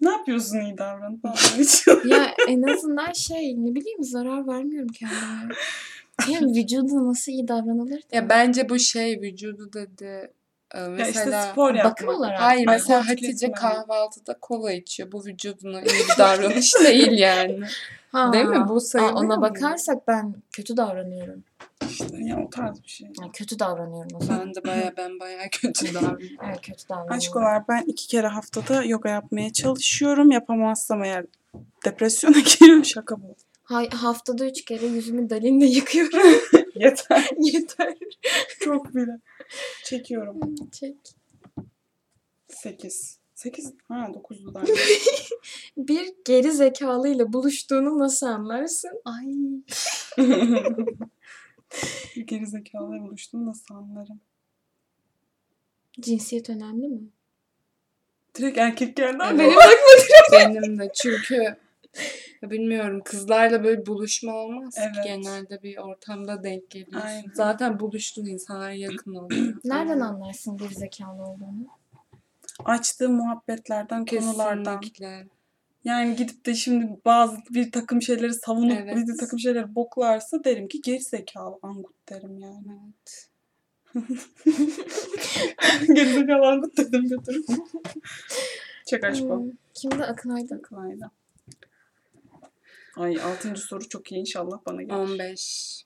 Ne 0.00 0.10
yapıyorsun 0.10 0.60
iyi 0.60 0.78
davranıp 0.78 1.24
anlamak 1.24 1.60
için? 1.60 2.08
Ya 2.08 2.34
en 2.48 2.62
azından 2.62 3.12
şey 3.12 3.54
ne 3.56 3.74
bileyim 3.74 4.04
zarar 4.04 4.46
vermiyorum 4.48 4.88
kendime. 4.88 5.54
Yani 6.28 6.56
vücuda 6.56 7.08
nasıl 7.08 7.32
iyi 7.32 7.48
davranılır 7.48 7.96
da. 8.02 8.16
ya 8.16 8.28
bence 8.28 8.68
bu 8.68 8.78
şey 8.78 9.20
vücudu 9.20 9.72
dedi. 9.72 10.32
e, 10.74 10.78
Ya 10.80 10.88
Mesela 10.88 11.40
işte 11.40 11.50
spor 11.52 11.74
yapmak. 11.74 11.92
bakım 11.92 12.08
olarak. 12.08 12.40
Hayır 12.40 12.66
mesela 12.66 13.08
Hatice 13.08 13.52
kahvaltıda 13.52 14.38
kola 14.40 14.72
içiyor. 14.72 15.12
Bu 15.12 15.24
vücuduna 15.24 15.80
iyi 15.80 15.84
bir 16.10 16.18
davranış 16.18 16.74
değil 16.84 17.12
yani. 17.12 17.60
Ha. 18.14 18.32
Değil 18.32 18.44
mi? 18.44 18.68
Bu 18.68 18.80
sayılıyor 18.80 19.16
ona 19.16 19.36
mu? 19.36 19.42
bakarsak 19.42 20.08
ben 20.08 20.34
kötü 20.52 20.76
davranıyorum. 20.76 21.44
İşte 21.90 22.16
ya 22.20 22.44
o 22.46 22.50
tarz 22.50 22.82
bir 22.82 22.88
şey. 22.88 23.08
Yani 23.20 23.32
kötü 23.32 23.58
davranıyorum 23.58 24.16
o 24.16 24.20
zaman. 24.20 24.46
Ben 24.46 24.54
de 24.54 24.64
baya 24.64 24.92
ben 24.96 25.20
baya 25.20 25.50
kötü 25.52 25.94
davranıyorum. 25.94 26.36
Evet 26.46 26.60
kötü 26.62 26.88
davranıyorum. 26.88 27.16
Aşkolar 27.16 27.68
ben 27.68 27.82
iki 27.82 28.08
kere 28.08 28.26
haftada 28.26 28.84
yoga 28.84 29.08
yapmaya 29.08 29.52
çalışıyorum. 29.52 30.30
Yapamazsam 30.30 31.04
eğer 31.04 31.26
depresyona 31.84 32.38
giriyorum. 32.58 32.84
Şaka 32.84 33.22
bu. 33.22 33.36
Hay, 33.62 33.88
haftada 33.90 34.46
üç 34.46 34.64
kere 34.64 34.86
yüzümü 34.86 35.30
dalinle 35.30 35.66
yıkıyorum. 35.66 36.40
Yeter. 36.74 37.30
Yeter. 37.38 37.94
Çok 38.60 38.94
bile. 38.94 39.20
Çekiyorum. 39.84 40.40
Çek. 40.72 40.96
8. 42.48 43.23
8. 43.44 43.74
Ha 43.88 43.94
9'du 43.94 44.54
da. 44.54 44.62
Bir 45.76 46.14
geri 46.24 46.52
zekalıyla 46.52 47.32
buluştuğunu 47.32 47.98
nasıl 47.98 48.26
anlarsın? 48.26 49.02
Ay. 49.04 49.26
Gerizekalıya 52.24 53.02
buluştum 53.02 53.46
nasıl 53.46 53.74
anlarım. 53.74 54.20
Cinsiyet 56.00 56.50
önemli 56.50 56.88
mi? 56.88 57.00
Direkt 58.34 58.58
erkek 58.58 58.96
geldi 58.96 59.22
ama. 59.22 59.38
Benim 59.38 59.56
Benim 60.32 60.78
de 60.78 60.90
çünkü 61.02 61.56
bilmiyorum 62.42 63.00
kızlarla 63.04 63.64
böyle 63.64 63.86
buluşma 63.86 64.34
olmaz 64.34 64.74
ki. 64.74 64.80
Evet. 64.84 65.04
Genelde 65.04 65.62
bir 65.62 65.78
ortamda 65.78 66.42
denk 66.42 66.70
geliyorsun. 66.70 67.08
Aynen. 67.08 67.32
Zaten 67.34 67.80
buluştuğun 67.80 68.26
insanlar 68.26 68.70
yakın 68.70 69.14
oluyor. 69.14 69.54
Nereden 69.64 70.00
anlarsın 70.00 70.56
geri 70.56 70.74
zekalı 70.74 71.22
olduğunu? 71.22 71.83
Açtığı 72.64 73.08
muhabbetlerden, 73.08 74.04
konulardan. 74.06 74.80
Kesinlikle. 74.80 75.28
Yani 75.84 76.16
gidip 76.16 76.46
de 76.46 76.54
şimdi 76.54 77.00
bazı 77.04 77.36
bir 77.50 77.72
takım 77.72 78.02
şeyleri 78.02 78.34
savunup 78.34 78.78
Evet. 78.80 78.96
bir 78.96 79.18
takım 79.18 79.38
şeyleri 79.38 79.74
boklarsa 79.74 80.44
derim 80.44 80.68
ki 80.68 80.80
gerizekalı 80.80 81.58
angut 81.62 82.08
derim 82.08 82.38
yani. 82.38 82.64
Evet. 82.68 83.28
gerizekalı 85.86 86.46
angut 86.46 86.76
dedim 86.78 87.08
götürüp. 87.08 87.46
Çek 88.86 89.04
aşkım. 89.04 89.42
Hmm, 89.42 89.50
Kimde 89.74 90.04
Akın 90.04 90.30
Aydın? 90.30 90.58
Akılayla. 90.58 91.10
Ay 92.96 93.22
altıncı 93.22 93.62
soru 93.62 93.88
çok 93.88 94.12
iyi 94.12 94.20
inşallah 94.20 94.58
bana 94.66 94.82
gelir. 94.82 94.94
15. 94.94 95.84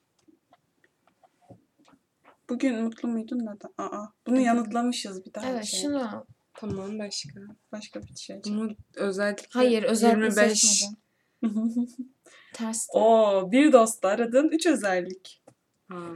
Bugün 2.49 2.83
mutlu 2.83 3.09
muydun 3.09 3.39
neden? 3.39 3.71
Aa, 3.79 4.07
bunu 4.27 4.41
yanıtlamışız 4.41 5.27
bir 5.27 5.35
daha. 5.35 5.47
Evet 5.51 5.65
şey. 5.65 5.81
şunu. 5.81 6.27
Tamam 6.61 6.99
başka. 6.99 7.41
Başka 7.73 8.03
bir 8.03 8.17
şey. 8.17 8.41
Bunu 8.45 8.77
özellikle 8.95 9.47
Hayır 9.51 9.83
özellikle 9.83 10.25
25. 10.25 10.61
seçmedim. 10.61 10.99
Ters. 12.53 12.87
Oo, 12.93 13.53
bir 13.53 13.73
dostu 13.73 14.09
aradın. 14.09 14.49
Üç 14.49 14.67
özellik. 14.67 15.43
Aa, 15.91 16.15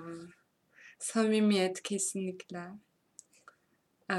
samimiyet 0.99 1.83
kesinlikle. 1.83 2.59
Ee, 4.11 4.15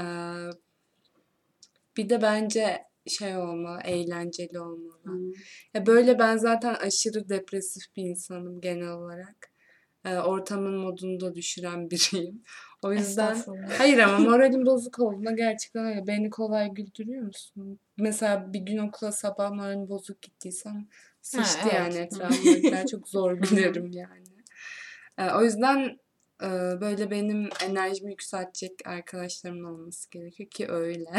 bir 1.96 2.08
de 2.08 2.22
bence 2.22 2.84
şey 3.06 3.36
olmalı, 3.36 3.80
eğlenceli 3.84 4.60
olmalı. 4.60 5.04
Hmm. 5.04 5.32
Ya 5.74 5.86
böyle 5.86 6.18
ben 6.18 6.36
zaten 6.36 6.74
aşırı 6.74 7.28
depresif 7.28 7.96
bir 7.96 8.02
insanım 8.02 8.60
genel 8.60 8.88
olarak. 8.88 9.53
Ee, 10.04 10.16
ortamın 10.18 10.76
modunu 10.76 11.20
da 11.20 11.34
düşüren 11.34 11.90
biriyim. 11.90 12.42
O 12.82 12.92
yüzden 12.92 13.36
hayır 13.78 13.98
ama 13.98 14.18
moralim 14.30 14.66
bozuk 14.66 14.98
olduğunda 14.98 15.32
gerçekten 15.32 15.86
öyle. 15.86 16.06
Beni 16.06 16.30
kolay 16.30 16.70
güldürüyor 16.70 17.22
musun? 17.22 17.78
Mesela 17.96 18.52
bir 18.52 18.60
gün 18.60 18.78
okula 18.78 19.12
sabah 19.12 19.50
moralim 19.50 19.88
bozuk 19.88 20.22
gittiysem 20.22 20.88
sıçtı 21.22 21.58
evet. 21.62 21.74
yani 21.74 21.96
etrafımdakiler 21.96 22.86
çok 22.86 23.08
zor 23.08 23.32
gülerim 23.38 23.90
yani. 23.92 24.24
Ee, 25.18 25.30
o 25.30 25.42
yüzden 25.42 25.98
e, 26.42 26.48
böyle 26.80 27.10
benim 27.10 27.48
enerjimi 27.64 28.10
yükseltecek 28.10 28.72
arkadaşlarımın 28.86 29.64
olması 29.64 30.10
gerekiyor 30.10 30.50
ki 30.50 30.68
öyle. 30.68 31.10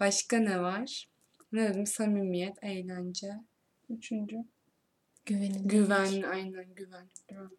Başka 0.00 0.36
ne 0.38 0.60
var? 0.60 1.08
Ne 1.52 1.68
dedim? 1.68 1.86
Samimiyet, 1.86 2.56
eğlence, 2.62 3.32
Üçüncü. 3.90 4.36
Güvenin. 5.26 5.68
güven, 5.68 6.22
aynen 6.22 6.74
güven. 6.74 7.08
Güven. 7.28 7.50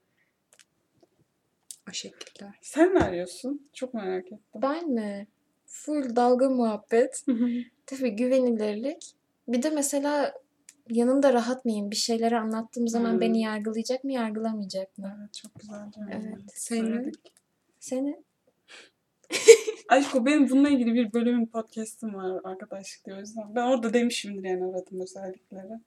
O 1.90 1.94
şekilde. 1.94 2.46
Sen 2.62 2.96
ne 2.96 3.00
arıyorsun? 3.00 3.70
Çok 3.74 3.94
merak 3.94 4.26
ettim. 4.26 4.40
Ben 4.56 4.90
mi? 4.90 5.28
Full 5.66 6.16
dalga 6.16 6.50
muhabbet. 6.50 7.26
Tabii 7.86 8.10
güvenilirlik. 8.16 9.16
Bir 9.48 9.64
de 9.64 9.70
mesela 9.70 10.34
yanında 10.90 11.34
rahat 11.34 11.66
mıyım? 11.66 11.92
Bir 11.92 11.96
şeyleri 11.96 12.38
anlattığım 12.38 12.88
zaman 12.88 13.12
Hmm. 13.14 13.22
beni 13.22 13.42
yargılayacak 13.42 14.04
mı, 14.04 14.12
yargılamayacak 14.14 14.98
mı? 14.98 15.18
evet 15.20 15.34
çok 15.34 15.56
güzel. 15.60 15.92
Evet. 16.12 16.40
Söyledik. 16.56 17.20
Seni? 17.80 18.24
Aşko 19.90 20.26
benim 20.26 20.50
bununla 20.50 20.70
ilgili 20.70 20.94
bir 20.94 21.14
bölümün 21.14 21.46
podcast'ım 21.46 22.14
var 22.14 22.42
arkadaşlık 22.44 23.06
diye 23.06 23.16
o 23.16 23.20
yüzden. 23.20 23.56
Ben 23.56 23.62
orada 23.68 23.94
demişimdir 23.94 24.50
yani 24.50 24.64
aradım 24.66 25.02
özellikleri. 25.02 25.80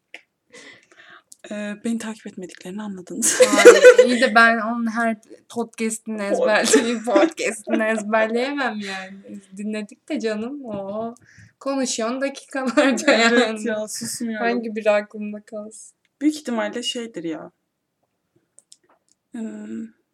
Ee, 1.50 1.76
beni 1.84 1.98
takip 1.98 2.26
etmediklerini 2.26 2.82
anladınız. 2.82 3.40
Hayır, 3.40 3.84
iyi 4.08 4.20
de 4.20 4.34
ben 4.34 4.58
onun 4.58 4.90
her 4.90 5.16
podcast'ini 5.48 6.22
ezberleyip 6.22 7.04
podcast'ini 7.06 7.82
ezberleyemem 7.82 8.80
yani. 8.80 9.40
Dinledik 9.56 10.08
de 10.08 10.20
canım 10.20 10.64
o 10.64 11.14
konuşuyorsun 11.60 12.20
dakikalarca 12.20 13.12
yani. 13.12 13.34
evet 13.34 13.66
ya 13.66 13.88
susmuyorum. 13.88 14.46
Hangi 14.46 14.76
biri 14.76 14.90
aklımda 14.90 15.40
kalsın? 15.40 15.96
Büyük 16.20 16.36
ihtimalle 16.36 16.82
şeydir 16.82 17.24
ya. 17.24 17.50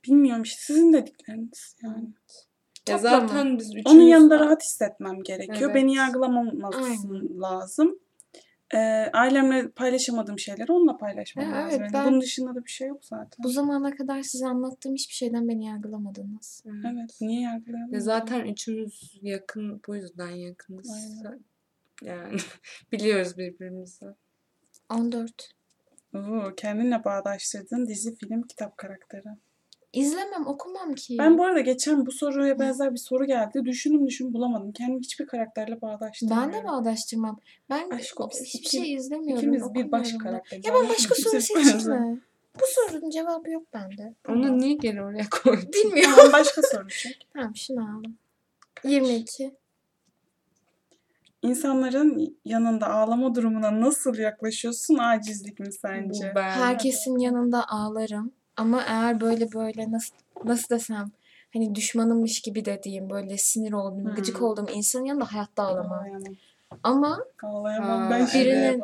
Bilmiyorum 0.06 0.42
işte 0.42 0.62
sizin 0.62 0.92
dedikleriniz 0.92 1.76
yani. 1.82 2.08
Ya 2.88 2.98
zaten 2.98 3.58
biz 3.58 3.66
üçümüz... 3.66 3.86
Onun 3.86 4.02
yanında 4.02 4.38
rahat 4.38 4.62
hissetmem 4.62 5.22
gerekiyor. 5.22 5.70
Evet. 5.70 5.74
Beni 5.74 5.94
yargılamaması 5.94 6.78
Aynen. 6.78 7.40
lazım. 7.40 7.98
Ee, 8.74 8.78
ailemle 9.12 9.70
paylaşamadığım 9.70 10.38
şeyleri 10.38 10.72
onunla 10.72 10.96
paylaşmam 10.96 11.46
Ya 11.46 11.52
lazım. 11.52 11.68
evet, 11.70 11.81
Yani 11.81 11.92
ben- 11.92 12.07
Bunun 12.07 12.20
dışında 12.20 12.54
da 12.54 12.64
bir 12.64 12.70
şey 12.70 12.88
yok 12.88 13.04
zaten. 13.04 13.44
Bu 13.44 13.48
zamana 13.48 13.96
kadar 13.96 14.22
size 14.22 14.46
anlattığım 14.46 14.94
hiçbir 14.94 15.14
şeyden 15.14 15.48
beni 15.48 15.66
yargılamadınız. 15.66 16.62
Evet, 16.66 17.18
niye 17.20 17.40
yargılayalım? 17.40 17.94
Ya 17.94 18.00
zaten 18.00 18.40
üçümüz 18.46 19.18
yakın, 19.22 19.81
bu 19.88 19.96
yüzden 19.96 20.31
yakınız. 20.31 20.90
Aynen. 21.24 21.40
Yani 22.02 22.37
biliyoruz 22.92 23.38
birbirimizi. 23.38 24.07
14. 24.90 25.50
Oo, 26.14 26.52
kendinle 26.57 27.04
bağdaştırdığın 27.04 27.87
dizi, 27.87 28.16
film, 28.16 28.42
kitap 28.42 28.76
karakteri. 28.76 29.28
İzlemem, 29.92 30.46
okumam 30.46 30.94
ki. 30.94 31.16
Ben 31.18 31.38
bu 31.38 31.44
arada 31.44 31.61
geçen 31.61 32.07
bu 32.07 32.12
soruya 32.12 32.59
benzer 32.59 32.92
bir 32.92 32.98
soru 32.98 33.24
geldi. 33.24 33.64
Düşündüm 33.64 34.07
düşündüm 34.07 34.35
bulamadım. 34.35 34.72
Kendimi 34.72 35.01
hiçbir 35.01 35.27
karakterle 35.27 35.81
bağdaştıramıyorum. 35.81 36.53
Ben 36.53 36.62
de 36.62 36.66
bağdaştırmam. 36.68 37.40
Ben 37.70 37.90
Aşk 37.90 38.20
olsun. 38.20 38.44
hiçbir 38.44 38.68
şey 38.68 38.92
izlemiyorum. 38.92 39.38
İkimiz 39.38 39.74
bir 39.74 39.92
baş 39.92 40.12
karakteriz. 40.12 40.66
Ya 40.66 40.74
ben 40.74 40.88
başka 40.88 41.14
soru 41.14 41.35
baş- 41.35 41.85
mi? 41.85 42.20
Bu 42.61 42.64
sorunun 42.66 43.11
cevabı 43.11 43.51
yok 43.51 43.62
bende. 43.74 44.14
Onu 44.29 44.59
niye 44.59 44.74
geri 44.74 45.03
oraya 45.03 45.29
koydun? 45.31 45.72
Bilmiyorum. 45.72 46.12
Tamam 46.16 46.33
başka 46.33 46.62
soru 46.62 46.88
çek. 46.88 47.27
Tamam 47.35 47.57
şunu 47.57 47.81
aldım. 47.81 48.16
22. 48.85 49.55
İnsanların 51.42 52.38
yanında 52.44 52.87
ağlama 52.87 53.35
durumuna 53.35 53.81
nasıl 53.81 54.18
yaklaşıyorsun? 54.18 54.98
Acizlik 54.98 55.61
mi 55.61 55.72
sence? 55.72 56.31
Bu 56.33 56.37
ben. 56.37 56.51
Herkesin 56.51 57.18
yanında 57.18 57.68
ağlarım. 57.68 58.33
Ama 58.58 58.82
eğer 58.82 59.20
böyle 59.20 59.52
böyle 59.52 59.92
nasıl 59.92 60.14
nasıl 60.44 60.74
desem 60.74 61.10
hani 61.52 61.74
düşmanımmış 61.74 62.40
gibi 62.40 62.64
dediğim 62.64 63.10
böyle 63.10 63.38
sinir 63.38 63.72
olduğum, 63.72 64.04
Hmm. 64.04 64.14
gıcık 64.14 64.42
olduğum 64.42 64.66
insanın 64.74 65.04
yanında 65.04 65.32
hayatta 65.32 65.62
ağlamam. 65.62 65.92
Ağlayamam. 65.98 66.34
Ama 66.82 67.24
Ağlayamam. 67.42 68.10
Ben 68.10 68.26
birinin- 68.26 68.82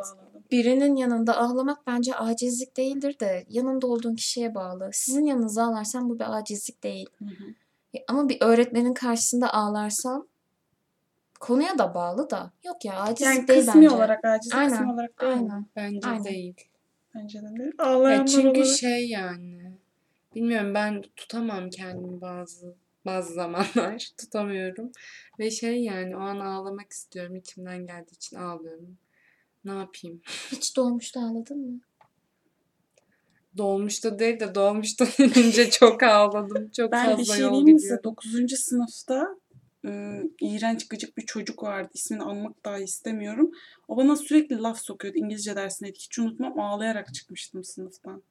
birinin 0.51 0.97
yanında 0.97 1.37
ağlamak 1.37 1.87
bence 1.87 2.15
acizlik 2.17 2.77
değildir 2.77 3.19
de 3.21 3.45
yanında 3.49 3.87
olduğun 3.87 4.15
kişiye 4.15 4.55
bağlı. 4.55 4.91
Sizin 4.93 5.25
yanınızda 5.25 5.63
ağlarsan 5.65 6.09
bu 6.09 6.19
bir 6.19 6.37
acizlik 6.39 6.83
değil. 6.83 7.07
Hı 7.19 7.25
hı. 7.25 7.45
E, 7.95 8.05
Ama 8.09 8.29
bir 8.29 8.37
öğretmenin 8.41 8.95
karşısında 8.95 9.55
ağlarsam 9.55 10.27
konuya 11.41 11.79
da 11.79 11.95
bağlı 11.95 12.31
da. 12.31 12.51
Yok 12.65 12.85
ya 12.85 13.01
acizlik 13.01 13.37
Yani 13.37 13.49
değil 13.49 13.67
kısmi 13.67 13.83
bence. 13.85 13.95
olarak 13.97 14.25
acizlik, 14.25 14.59
Aynen, 14.59 14.71
kısmi 14.71 14.93
olarak 14.93 15.21
değil. 15.21 15.33
Aynen. 15.33 15.67
Bence 15.77 16.09
Aynen. 16.09 16.25
değil. 16.25 16.55
Bence 17.15 17.43
de 17.43 17.47
değil. 17.59 17.73
Ya 17.79 17.85
Ağlayanlar 17.85 18.27
çünkü 18.27 18.49
olarak. 18.49 18.67
şey 18.67 19.09
yani 19.09 19.73
bilmiyorum 20.35 20.75
ben 20.75 21.03
tutamam 21.17 21.71
kendimi 21.71 22.21
bazı 22.21 22.75
bazı 23.07 23.35
zamanlar 23.35 24.09
tutamıyorum 24.19 24.93
ve 25.39 25.51
şey 25.51 25.83
yani 25.83 26.17
o 26.17 26.21
an 26.21 26.41
ağlamak 26.41 26.93
istiyorum 26.93 27.37
içimden 27.37 27.87
geldiği 27.87 28.15
için 28.15 28.37
ağlıyorum. 28.37 28.97
Ne 29.65 29.73
yapayım? 29.73 30.21
Hiç 30.53 30.77
doğmuşta 30.77 31.21
ağladın 31.21 31.59
mı? 31.59 31.81
Dolmuşta 33.57 34.19
değil 34.19 34.41
de 34.41 34.55
dolmuşta 34.55 35.07
inince 35.19 35.71
çok 35.71 36.03
ağladım. 36.03 36.71
Çok 36.77 36.93
Ben 36.93 37.11
bir 37.11 37.17
fazla 37.17 37.35
şey 37.35 37.43
yol 37.43 37.51
diyeyim 37.53 37.75
mi 37.75 37.81
size? 37.81 37.97
gidiyorum. 37.97 38.17
9. 38.49 38.57
sınıfta 38.61 39.37
ıı, 39.85 40.23
iğrenç 40.41 40.89
gıcık 40.89 41.17
bir 41.17 41.27
çocuk 41.27 41.63
vardı. 41.63 41.89
İsmini 41.95 42.23
anmak 42.23 42.65
dahi 42.65 42.83
istemiyorum. 42.83 43.51
O 43.89 43.97
bana 43.97 44.17
sürekli 44.17 44.59
laf 44.59 44.79
sokuyordu 44.79 45.19
İngilizce 45.19 45.57
dersindeydik. 45.57 46.01
Hiç 46.03 46.19
unutmam 46.19 46.61
ağlayarak 46.61 47.15
çıkmıştım 47.15 47.65
sınıftan. 47.65 48.23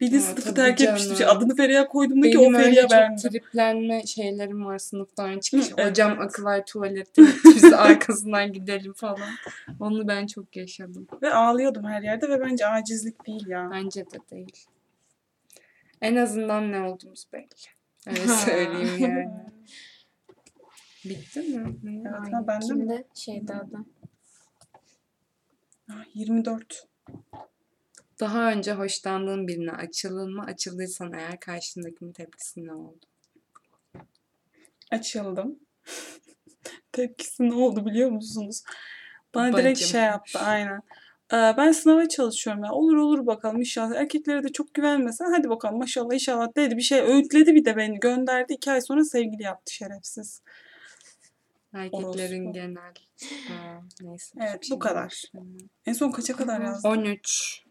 Bir 0.00 0.12
de 0.12 0.16
Ha, 0.16 0.22
sınıfı 0.22 0.54
terk 0.54 0.80
etmiştim. 0.80 1.14
canım. 1.16 1.36
Adını 1.36 1.56
Feriha 1.56 1.88
koyduğumda 1.88 2.30
ki 2.30 2.38
o 2.38 2.52
Feriha 2.52 2.82
çok 2.82 2.90
beğendim. 2.90 3.16
triplenme 3.30 4.06
şeylerim 4.06 4.64
var 4.64 4.78
sınıftan 4.78 5.38
çıkış. 5.40 5.70
Hı, 5.70 5.74
evet. 5.76 5.90
Hocam 5.90 6.20
akıl 6.20 6.44
var 6.44 6.66
tuvalette 6.66 7.22
biz 7.44 7.64
arkasından 7.72 8.52
gidelim 8.52 8.92
falan. 8.92 9.28
Onu 9.80 10.08
ben 10.08 10.26
çok 10.26 10.56
yaşadım. 10.56 11.06
Ve 11.22 11.34
ağlıyordum 11.34 11.84
her 11.84 12.02
yerde 12.02 12.28
ve 12.28 12.40
bence 12.40 12.66
acizlik 12.66 13.26
değil 13.26 13.46
ya. 13.46 13.68
Bence 13.72 14.00
de 14.06 14.18
değil. 14.30 14.64
En 16.02 16.16
azından 16.16 16.72
ne 16.72 16.80
olduğumuz 16.82 17.26
belli. 17.32 17.46
Öyle 18.06 18.28
söyleyeyim 18.28 18.98
yani. 18.98 19.28
Bitti 21.04 21.40
mi? 21.40 21.76
Evet, 21.84 22.32
ha, 22.32 22.46
bende 22.46 22.74
mi? 22.74 23.04
Şeyda'da. 23.14 23.84
Ah, 25.90 26.04
24. 26.14 26.88
Daha 28.20 28.52
önce 28.52 28.72
hoşlandığın 28.72 29.48
birine 29.48 29.72
açıldın 29.72 30.34
mı? 30.34 30.44
Açıldıysan 30.44 31.12
eğer 31.12 31.40
karşındakinin 31.40 32.12
tepkisi 32.12 32.66
ne 32.66 32.72
oldu? 32.72 33.06
Açıldım. 34.90 35.58
Tepkisi 36.92 37.50
ne 37.50 37.54
oldu 37.54 37.86
biliyor 37.86 38.10
musunuz? 38.10 38.62
Bana 39.34 39.56
direkt 39.56 39.78
Bacım. 39.78 39.88
şey 39.88 40.02
yaptı 40.02 40.38
aynen. 40.38 40.80
Ee, 41.32 41.54
ben 41.56 41.72
sınava 41.72 42.08
çalışıyorum 42.08 42.64
ya. 42.64 42.72
Olur 42.72 42.96
olur 42.96 43.26
bakalım 43.26 43.60
inşallah. 43.60 43.96
Erkeklere 43.96 44.42
de 44.42 44.52
çok 44.52 44.74
güvenmesen 44.74 45.32
hadi 45.32 45.48
bakalım 45.48 45.78
maşallah 45.78 46.14
inşallah 46.14 46.56
dedi. 46.56 46.76
Bir 46.76 46.82
şey 46.82 47.00
öğütledi 47.00 47.54
bir 47.54 47.64
de 47.64 47.76
beni 47.76 48.00
gönderdi. 48.00 48.52
İki 48.52 48.72
ay 48.72 48.80
sonra 48.80 49.04
sevgili 49.04 49.42
yaptı 49.42 49.74
şerefsiz. 49.74 50.42
Erkeklerin 51.74 52.44
Orospu. 52.44 52.52
genel. 52.52 52.94
Neyse. 54.02 54.38
Evet, 54.40 54.68
bu 54.70 54.78
kadar. 54.78 55.22
konuşmayayım. 55.32 55.70
En 55.86 55.92
son 55.92 56.10
kaça 56.10 56.36
kadar 56.36 56.60
yazdı? 56.60 56.88
13. 56.88 57.64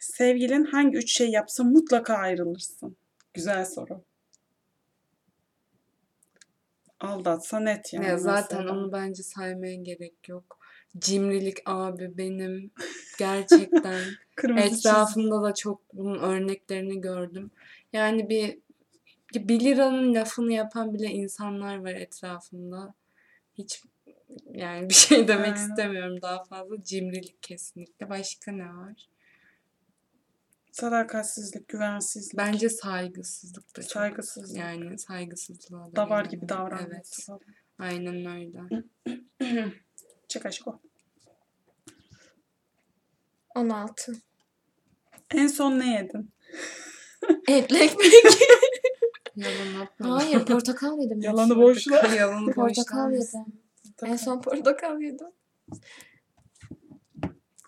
Sevgilin 0.00 0.64
hangi 0.64 0.96
üç 0.98 1.16
şey 1.16 1.30
yapsa 1.30 1.64
mutlaka 1.64 2.14
ayrılırsın. 2.14 2.96
Güzel 3.34 3.64
soru. 3.64 4.02
Aldatsa 7.00 7.60
net 7.60 7.92
yani. 7.92 8.06
Ya 8.06 8.18
zaten 8.18 8.58
mesela. 8.58 8.78
onu 8.78 8.92
bence 8.92 9.22
saymaya 9.22 9.74
gerek 9.74 10.28
yok. 10.28 10.58
Cimrilik 10.98 11.58
abi 11.66 12.18
benim 12.18 12.70
gerçekten 13.18 14.00
Kırmızı 14.36 14.68
çizgi. 14.68 14.88
etrafımda 14.88 15.42
da 15.42 15.54
çok 15.54 15.80
bunun 15.92 16.18
örneklerini 16.18 17.00
gördüm. 17.00 17.50
Yani 17.92 18.28
bir 18.28 18.58
bir 19.34 19.60
liranın 19.60 20.14
lafını 20.14 20.52
yapan 20.52 20.94
bile 20.94 21.06
insanlar 21.06 21.76
var 21.76 21.94
etrafımda. 21.94 22.94
Hiç 23.58 23.82
yani 24.52 24.88
bir 24.88 24.94
şey 24.94 25.28
demek 25.28 25.56
Aynen. 25.56 25.68
istemiyorum 25.68 26.22
daha 26.22 26.44
fazla. 26.44 26.82
Cimrilik 26.82 27.42
kesinlikle. 27.42 28.10
Başka 28.10 28.52
ne 28.52 28.66
var? 28.76 29.08
Sadakatsizlik, 30.72 31.68
güvensizlik. 31.68 32.36
Bence 32.36 32.68
saygısızlık 32.68 33.76
da 33.76 33.82
çok. 33.82 33.90
Saygısızlık. 33.90 34.58
Yani 34.58 34.98
saygısızlığa 34.98 35.92
da 35.92 35.96
Davar 35.96 36.24
geliyor. 36.24 36.40
gibi 36.40 36.48
davranması 36.48 36.92
Evet. 36.94 37.24
falan. 37.26 37.40
Aynen 37.78 38.26
öyle. 38.26 38.84
Çık 40.28 40.46
aşko. 40.46 40.80
16. 43.54 44.12
En 45.34 45.46
son 45.46 45.78
ne 45.78 45.94
yedin? 45.94 46.30
Etli 47.48 47.78
ekmek. 47.78 48.12
Atma. 49.82 50.16
Hayır 50.16 50.46
portakal 50.46 50.98
yedim. 50.98 51.20
Yalanı 51.20 51.56
boşla. 51.56 51.96
Yalanı 51.96 52.52
Portakal 52.52 53.12
yedim. 53.12 53.44
En 54.02 54.16
son 54.16 54.42
portakal 54.42 55.00
yedim. 55.00 55.26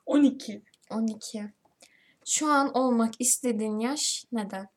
12. 0.07 0.62
12. 0.90 1.44
Şu 2.24 2.46
an 2.46 2.72
olmak 2.76 3.20
istediğin 3.20 3.79
yaş 3.79 4.24
neden? 4.33 4.68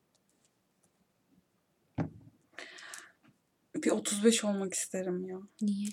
Bir 3.74 3.90
35 3.90 4.44
olmak 4.44 4.74
isterim 4.74 5.24
ya. 5.24 5.38
Niye? 5.62 5.88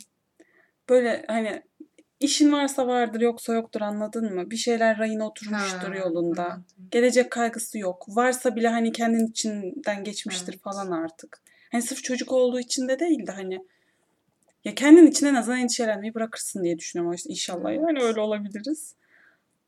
Böyle 0.89 1.25
hani 1.27 1.63
işin 2.19 2.51
varsa 2.51 2.88
vardır 2.88 3.21
yoksa 3.21 3.53
yoktur 3.53 3.82
anladın 3.82 4.34
mı? 4.36 4.51
Bir 4.51 4.58
şeyler 4.58 4.97
rayına 4.97 5.27
oturmuştur 5.27 5.88
Ha, 5.88 5.95
yolunda. 5.95 6.43
anladım. 6.45 6.65
Gelecek 6.91 7.32
kaygısı 7.32 7.77
yok. 7.80 8.06
Varsa 8.10 8.56
bile 8.56 8.67
hani 8.67 8.91
kendin 8.91 9.27
içinden 9.27 10.03
geçmiştir 10.03 10.53
Evet. 10.53 10.62
falan 10.63 10.91
artık. 10.91 11.41
Hani 11.71 11.82
sırf 11.82 12.03
çocuk 12.03 12.32
olduğu 12.32 12.60
için 12.60 12.88
de 12.88 12.99
değil 12.99 13.27
de 13.27 13.32
hani 13.32 13.60
ya 14.65 14.75
kendin 14.75 15.08
için 15.08 15.25
en 15.25 15.36
azından 15.36 15.60
endişelenmeyi 15.60 16.13
bırakırsın 16.13 16.63
diye 16.63 16.80
düşünüyorum. 16.80 17.13
İşte 17.15 17.30
inşallah 17.30 17.69
Evet. 17.71 17.82
yani 17.88 18.03
öyle 18.03 18.19
olabiliriz. 18.19 18.95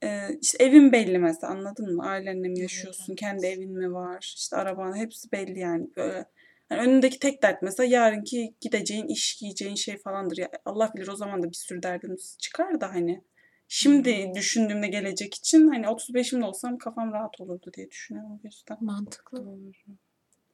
Ee, 0.03 0.19
işte 0.41 0.63
evin 0.63 0.91
belli 0.91 1.19
mesela 1.19 1.53
anladın 1.53 1.95
mı? 1.95 2.03
Ailenle 2.03 2.47
mi 2.47 2.59
yaşıyorsun? 2.59 3.05
evet. 3.09 3.19
Kendi 3.19 3.45
evin 3.45 3.71
mi 3.71 3.93
var? 3.93 4.33
İşte 4.38 4.55
araban 4.55 4.95
hepsi 4.95 5.31
belli 5.31 5.59
yani. 5.59 5.88
Böyle 5.97 6.25
yani 6.69 6.82
önündeki 6.82 7.19
tek 7.19 7.43
dert 7.43 7.62
mesela 7.62 7.88
yarınki 7.88 8.55
gideceğin 8.62 9.08
iş, 9.08 9.38
giyeceğin 9.38 9.75
şey 9.75 9.97
falandır. 9.97 10.38
Ya 10.38 10.49
Allah 10.65 10.91
bilir 10.95 11.08
o 11.08 11.15
zaman 11.15 11.43
da 11.43 11.49
bir 11.49 11.55
sürü 11.55 11.84
derdimiz 11.84 12.38
çıkar 12.39 12.82
da 12.82 12.89
hani. 12.89 13.23
Şimdi 13.67 14.32
düşündüğümde 14.36 14.88
gelecek 14.88 15.36
için 15.36 15.67
hani 15.67 15.86
35'imde 15.86 16.43
olsam 16.43 16.77
kafam 16.77 17.12
rahat 17.12 17.41
olurdu 17.41 17.71
diye 17.73 17.91
düşünüyorum 17.91 18.32
o 18.32 18.39
yüzden. 18.43 18.77
Mantıklı. 18.82 19.45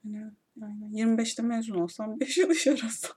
Yani, 0.03 0.31
aynen. 0.61 1.17
25'te 1.17 1.43
mezun 1.43 1.75
olsam 1.75 2.19
5 2.19 2.37
yıl 2.37 2.51
iş 2.51 2.67
arasam. 2.67 3.11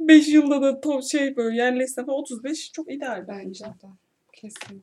5 0.00 0.28
yılda 0.28 0.62
da 0.62 0.80
to 0.80 1.02
şey 1.02 1.36
böyle 1.36 1.56
yerleşsem 1.56 2.08
35 2.08 2.72
çok 2.72 2.92
ideal 2.92 3.28
Bence 3.28 3.64
bence. 3.64 3.64
de. 3.64 3.86
Kesinlikle. 4.32 4.82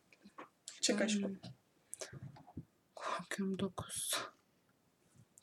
Çık 0.82 1.02
aşkım. 1.02 1.40
Korkuyorum 2.96 3.60
9. 3.60 4.14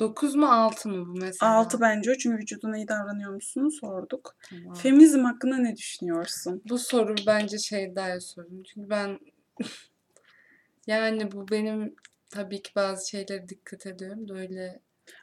9 0.01 0.35
mu 0.35 0.53
6 0.53 0.89
mı 0.89 1.07
bu 1.07 1.19
mesela? 1.21 1.53
6 1.53 1.81
bence 1.81 2.11
o 2.11 2.15
çünkü 2.15 2.39
vücuduna 2.39 2.77
iyi 2.77 2.89
davranıyor 2.89 3.35
musun 3.35 3.69
sorduk. 3.81 4.37
Tamam. 4.51 4.75
Feminizm 4.75 5.25
hakkında 5.25 5.57
ne 5.57 5.77
düşünüyorsun? 5.77 6.63
Bu 6.69 6.79
soru 6.79 7.15
bence 7.27 7.59
şey 7.59 7.97
daha 7.97 8.21
sorun. 8.21 8.63
Çünkü 8.75 8.91
ben 8.91 9.19
yani 10.87 11.33
bu 11.33 11.49
benim 11.49 11.95
tabii 12.31 12.63
ki 12.63 12.71
bazı 12.77 13.11
şeylere 13.11 13.49
dikkat 13.49 13.87
ediyorum. 13.87 14.29
Böyle 14.29 14.81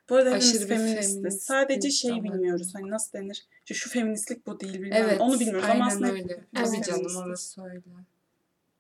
Bu 0.10 0.16
arada 0.16 0.32
Aşırı 0.32 0.64
bir 0.64 0.68
feministiz. 0.68 1.14
feminist 1.14 1.42
Sadece 1.42 1.92
şey 1.92 2.24
bilmiyoruz. 2.24 2.72
Hani 2.76 2.90
nasıl 2.90 3.14
denir? 3.14 3.48
İşte 3.60 3.74
şu 3.74 3.90
feministlik 3.90 4.48
bu 4.48 4.60
değil 4.60 4.74
bilmem. 4.74 4.94
evet. 4.94 5.22
Onu 5.22 5.40
bilmiyoruz 5.40 5.64
aynen 5.70 5.76
ama 5.76 5.88
aslında 5.88 6.12
öyle. 6.12 6.40
Tabii 6.56 6.76
Evet. 6.76 6.86
canım 6.86 7.16
orası 7.16 7.64
öyle. 7.64 7.82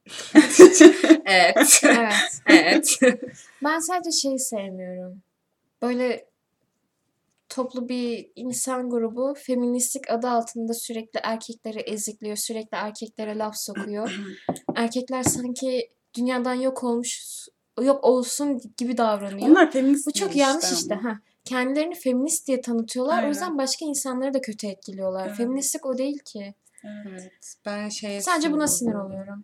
evet. 1.26 1.82
Evet. 1.84 3.00
evet. 3.02 3.28
Ben 3.64 3.80
sadece 3.80 4.12
şey 4.12 4.40
sevmiyorum. 4.40 5.22
Böyle 5.84 6.30
toplu 7.50 7.89
bir 7.89 8.32
insan 8.36 8.89
grubu 8.89 9.34
feministlik 9.38 10.12
adı 10.12 10.28
altında 10.28 10.74
sürekli 10.74 11.19
erkekleri 11.24 11.80
ezikliyor, 11.80 12.36
sürekli 12.36 12.76
erkeklere 12.76 13.38
laf 13.38 13.58
sokuyor. 13.58 14.19
Erkekler 14.76 15.24
sanki 15.24 15.89
dünyadan 16.17 16.54
yok 16.54 16.84
olmuş, 16.84 17.22
yok 17.82 18.04
olsun 18.04 18.62
gibi 18.78 18.98
davranıyor. 18.98 19.50
Onlar 19.50 19.72
feminist 19.72 20.08
Bu 20.08 20.13
çok 20.13 20.36
yanlış 20.36 20.72
işte. 20.72 20.96
Ha. 20.96 21.19
Kendilerini 21.46 21.96
feminist 21.96 22.48
diye 22.48 22.62
tanıtıyorlar. 22.62 23.17
Aynen. 23.17 23.26
O 23.26 23.30
yüzden 23.30 23.58
başka 23.58 23.86
insanları 23.86 24.34
da 24.34 24.41
kötü 24.41 24.67
etkiliyorlar. 24.67 25.28
Evet. 25.28 25.38
Feministlik 25.38 25.86
o 25.86 25.98
değil 25.98 26.19
ki. 26.19 26.54
Evet. 26.84 27.56
Ben 27.65 27.89
şeye 27.89 28.22
Sadece 28.22 28.52
buna 28.52 28.67
sinir 28.67 28.93
oluyorum. 28.93 29.43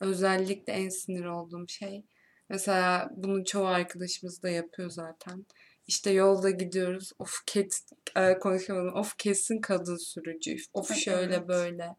Özellikle 0.00 0.72
en 0.72 0.88
sinir 0.88 1.24
olduğum 1.24 1.68
şey. 1.68 2.04
Mesela 2.48 3.10
bunu 3.16 3.44
çoğu 3.44 3.66
arkadaşımız 3.66 4.42
da 4.42 4.48
yapıyor 4.48 4.90
zaten. 4.90 5.46
İşte 5.86 6.10
yolda 6.10 6.50
gidiyoruz. 6.50 7.12
Of 7.18 7.42
ket 7.46 7.80
e, 8.16 8.38
konuşamadım. 8.38 8.94
Of 8.94 9.18
kesin 9.18 9.60
kadın 9.60 9.96
sürücü. 9.96 10.56
Of 10.74 10.94
şöyle 10.96 11.34
evet. 11.34 11.48
böyle. 11.48 11.96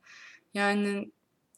Yani 0.53 1.11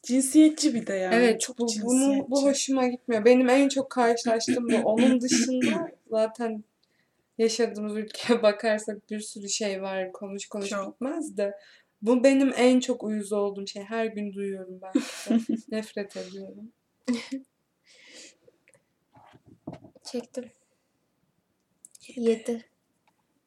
Cinsiyetçi 0.04 0.73
bir 0.73 0.88
de 0.88 0.93
yani. 0.93 1.15
evet 1.15 1.41
çok 1.41 1.60
bu, 1.60 1.67
bunu, 1.84 2.25
bu 2.30 2.43
hoşuma 2.43 2.88
gitmiyor. 2.88 3.25
Benim 3.25 3.49
en 3.49 3.69
çok 3.69 3.89
karşılaştığım 3.89 4.69
bu. 4.69 4.77
Onun 4.77 5.21
dışında 5.21 5.91
zaten 6.10 6.63
yaşadığımız 7.38 7.97
ülkeye 7.97 8.41
bakarsak 8.43 9.10
bir 9.10 9.19
sürü 9.19 9.49
şey 9.49 9.82
var. 9.82 10.12
Konuş 10.12 10.47
konuş 10.47 10.69
Çok. 10.69 10.93
bitmez 10.93 11.38
de. 11.38 11.54
Bu 12.01 12.23
benim 12.23 12.54
en 12.58 12.80
çok 12.80 13.04
uyuz 13.04 13.34
olduğum 13.34 13.67
şey. 13.67 13.84
Her 13.84 14.06
gün 14.06 14.34
duyuyorum 14.34 14.82
ben. 14.82 14.91
Nefret 15.71 16.17
ediyorum. 16.17 16.71
Çektim. 20.12 20.52
7. 22.15 22.65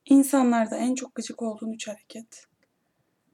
İnsanlarda 0.04 0.76
en 0.76 0.94
çok 0.94 1.14
gıcık 1.14 1.42
olduğun 1.42 1.72
üç 1.72 1.88
hareket. 1.88 2.44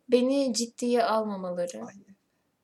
Beni 0.09 0.55
ciddiye 0.55 1.05
almamaları. 1.05 1.85
Ay, 1.85 1.95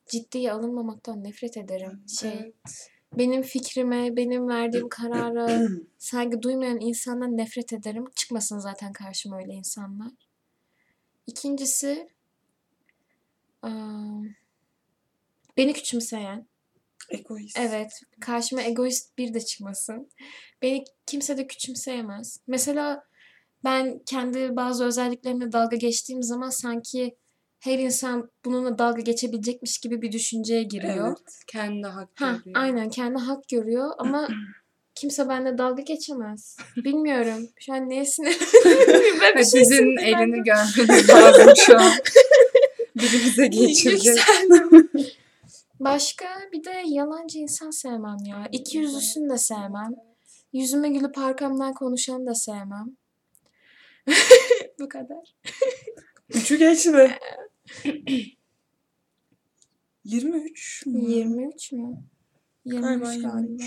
Ciddiye 0.07 0.53
alınmamaktan 0.53 1.25
nefret 1.25 1.57
ederim. 1.57 2.05
Şey, 2.21 2.31
Evet. 2.33 2.91
benim 3.19 3.43
fikrime, 3.43 4.17
benim 4.17 4.49
verdiğim 4.49 4.89
karara 4.91 5.69
saygı 5.99 6.43
duymayan 6.43 6.81
insandan 6.81 7.37
nefret 7.37 7.73
ederim. 7.73 8.05
Çıkmasın 8.15 8.59
zaten 8.59 8.93
karşıma 8.93 9.39
öyle 9.39 9.53
insanlar. 9.53 10.13
İkincisi 11.27 12.09
aa, 13.63 14.21
beni 15.57 15.73
küçümseyen. 15.73 16.47
Egoist. 17.11 17.59
Evet, 17.59 17.91
karşıma 18.21 18.63
egoist 18.63 19.19
bir 19.19 19.35
de 19.35 19.41
çıkmasın. 19.41 20.09
Beni 20.63 20.85
kimse 21.07 21.37
de 21.39 21.47
küçümseyemez. 21.47 22.41
Mesela 22.47 23.03
ben 23.65 23.99
kendi 24.07 24.57
bazı 24.57 24.85
özelliklerimle 24.85 25.53
dalga 25.53 25.77
geçtiğim 25.77 26.23
zaman 26.23 26.51
sanki 26.51 27.17
her 27.61 27.79
insan 27.79 28.31
bununla 28.45 28.79
dalga 28.79 29.01
geçebilecekmiş 29.01 29.79
gibi 29.79 30.03
bir 30.03 30.13
düşünceye 30.13 30.63
giriyor. 30.63 31.07
Evet. 31.09 31.41
Kendi 31.47 31.87
hak 31.87 32.09
Ha, 32.15 32.31
görüyor. 32.45 32.61
aynen 32.63 32.91
kendi 32.91 33.19
hak 33.19 33.49
görüyor 33.49 33.91
ama 33.99 34.29
kimse 34.95 35.29
benimle 35.29 35.59
dalga 35.59 35.83
geçemez. 35.83 36.57
Bilmiyorum. 36.77 37.49
Şu 37.61 37.73
an 37.73 37.89
neye 37.91 38.05
sinirlendim? 38.05 38.47
Ben 39.23 39.35
bir 39.37 39.45
şey 39.45 39.65
Sizin 39.65 39.97
elini 39.97 40.43
görmeniz 40.43 41.09
lazım 41.09 41.53
şu 41.57 41.79
an. 41.79 41.93
Biri 42.97 43.25
bize 43.25 43.47
geçirecek. 43.57 44.19
Başka 45.81 46.25
bir 46.53 46.65
de 46.65 46.83
yalancı 46.87 47.39
insan 47.39 47.71
sevmem 47.71 48.17
ya. 48.25 48.49
İki 48.53 48.79
yüzlüsünü 48.79 49.31
de 49.31 49.39
sevmem. 49.39 49.95
Yüzüme 50.53 50.89
gülüp 50.89 51.19
arkamdan 51.19 51.75
konuşanı 51.75 52.27
da 52.27 52.35
sevmem. 52.35 52.97
Bu 54.81 54.89
kadar. 54.89 55.35
Üçü 56.29 56.59
geçti. 56.59 57.19
23 60.05 60.87
mü? 60.87 61.11
23 61.11 61.73
mü? 61.73 61.97
23 62.65 62.83
Galiba 62.83 63.15
galiba. 63.15 63.63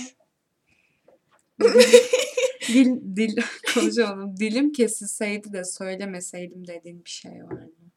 23. 1.59 2.09
Dil, 2.67 3.15
dil 3.15 3.37
konuşamadım. 3.73 4.37
Dilim 4.37 4.71
kesilseydi 4.71 5.53
de 5.53 5.63
söylemeseydim 5.63 6.67
dediğin 6.67 7.05
bir 7.05 7.09
şey 7.09 7.31
var 7.31 7.51
mı? 7.51 7.91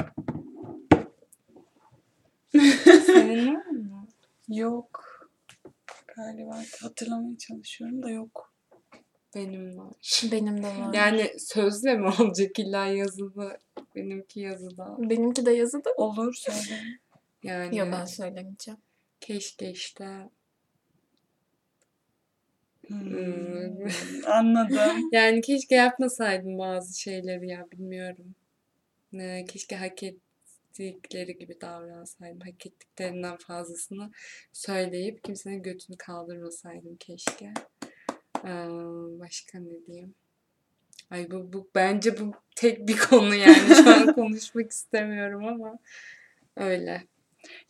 Senin 3.06 3.54
var 3.54 3.66
mı? 3.66 3.91
Yok. 4.48 5.02
Galiba 6.16 6.62
hatırlamaya 6.80 7.38
çalışıyorum 7.38 8.02
da 8.02 8.10
yok. 8.10 8.52
Benim 9.34 9.78
var. 9.78 9.92
Benim 10.32 10.62
de 10.62 10.66
var. 10.66 10.94
Yani 10.94 11.30
sözle 11.38 11.94
mi 11.96 12.08
olacak 12.20 12.58
illa 12.58 12.86
yazılı? 12.86 13.58
Benimki 13.96 14.40
yazıda. 14.40 14.96
Benimki 14.98 15.46
de 15.46 15.50
yazıda. 15.52 15.90
Olur 15.96 16.34
söyle. 16.34 16.80
Yani 17.42 17.76
Yok 17.78 17.88
ben 17.92 18.04
söylemeyeceğim. 18.04 18.80
keşke 19.20 19.70
işte 19.70 20.28
Hmm, 22.88 23.86
Anladım. 24.26 25.08
Yani 25.12 25.40
keşke 25.40 25.74
yapmasaydım 25.74 26.58
bazı 26.58 27.00
şeyleri 27.00 27.48
ya 27.48 27.66
bilmiyorum. 27.72 28.34
Ne, 29.12 29.44
keşke 29.44 29.76
hak 29.76 30.02
ettikleri 30.80 31.38
gibi 31.38 31.60
davransaydım. 31.60 32.40
Hak 32.40 32.66
ettiklerinden 32.66 33.36
fazlasını 33.36 34.10
söyleyip 34.52 35.24
kimsenin 35.24 35.62
götünü 35.62 35.96
kaldırmasaydım 35.96 36.96
keşke. 36.96 37.52
Ee, 38.44 38.66
başka 39.20 39.58
ne 39.58 39.86
diyeyim? 39.86 40.14
Ay 41.10 41.30
bu, 41.30 41.52
bu 41.52 41.70
bence 41.74 42.20
bu 42.20 42.32
tek 42.56 42.88
bir 42.88 42.98
konu 43.10 43.34
yani 43.34 43.74
şu 43.74 43.90
an 43.90 44.12
konuşmak 44.14 44.70
istemiyorum 44.70 45.46
ama 45.46 45.78
öyle. 46.56 47.02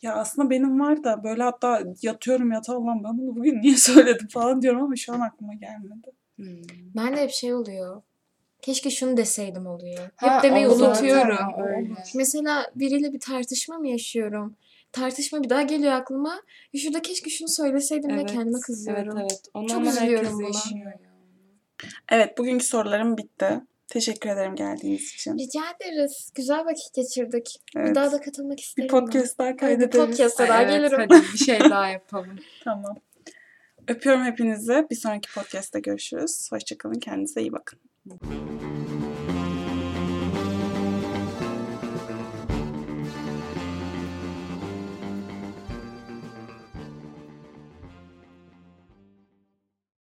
Ya 0.01 0.13
aslında 0.13 0.49
benim 0.49 0.79
var 0.79 1.03
da 1.03 1.23
böyle 1.23 1.43
hatta 1.43 1.83
yatıyorum 2.01 2.51
yatağa 2.51 2.73
Allah'ım 2.73 3.03
ben 3.03 3.17
bunu 3.17 3.35
bugün 3.35 3.61
niye 3.61 3.77
söyledim 3.77 4.27
falan 4.27 4.61
diyorum 4.61 4.83
ama 4.83 4.95
şu 4.95 5.13
an 5.13 5.19
aklıma 5.19 5.53
gelmedi. 5.53 6.11
Hmm. 6.35 6.61
Ben 6.95 7.17
de 7.17 7.21
hep 7.21 7.31
şey 7.31 7.53
oluyor. 7.53 8.01
Keşke 8.63 8.89
şunu 8.89 9.17
deseydim 9.17 9.67
oluyor. 9.67 9.97
Hep 10.17 10.29
Ha, 10.29 10.43
demeyi 10.43 10.67
zaten 10.69 10.85
unutuyorum. 10.85 11.37
öyle. 11.67 11.89
Mesela 12.15 12.71
biriyle 12.75 13.13
bir 13.13 13.19
tartışma 13.19 13.77
mı 13.77 13.87
yaşıyorum? 13.87 14.55
Tartışma 14.91 15.43
bir 15.43 15.49
daha 15.49 15.61
geliyor 15.61 15.93
aklıma. 15.93 16.41
Ya 16.73 16.79
şurada 16.79 17.01
keşke 17.01 17.29
şunu 17.29 17.47
söyleseydim 17.47 18.09
de 18.09 18.13
Evet, 18.13 18.31
kendime 18.31 18.59
kızıyorum. 18.59 19.17
Evet 19.17 19.31
evet. 19.31 19.41
Onu 19.53 19.67
Çok 19.67 19.77
ama 19.77 19.89
üzülüyorum 19.91 20.25
herkes 20.25 20.33
buna. 20.37 20.45
yaşıyor. 20.47 20.91
Evet 22.11 22.37
bugünkü 22.37 22.65
sorularım 22.65 23.17
bitti. 23.17 23.59
Teşekkür 23.87 24.29
ederim 24.29 24.55
geldiğiniz 24.55 25.13
için. 25.13 25.37
Rica 25.37 25.61
ederiz. 25.79 26.31
Güzel 26.35 26.65
vakit 26.65 26.93
geçirdik. 26.93 27.61
Evet. 27.77 27.89
Bir 27.89 27.95
daha 27.95 28.11
da 28.11 28.21
katılmak 28.21 28.57
Bir 28.57 28.61
isterim. 28.63 28.89
podcast 28.89 29.37
daha 29.39 29.47
ben. 29.47 29.51
Evet, 29.51 29.59
kaydederiz. 29.59 29.93
bir 29.93 30.07
podcast'a 30.07 30.47
daha 30.47 30.61
Evet, 30.63 30.73
gelirim. 30.73 30.99
hadi 31.09 31.23
bir 31.33 31.37
şey 31.37 31.59
daha 31.69 31.87
yapalım. 31.87 32.39
Tamam. 32.63 32.95
Öpüyorum 33.87 34.23
hepinizi. 34.23 34.85
Bir 34.91 34.95
sonraki 34.95 35.33
podcast'ta 35.33 35.79
görüşürüz. 35.79 36.51
Hoşçakalın. 36.51 36.99
Kendinize 36.99 37.41
iyi 37.41 37.51
bakın. 37.51 37.79
Bom. 38.05 38.82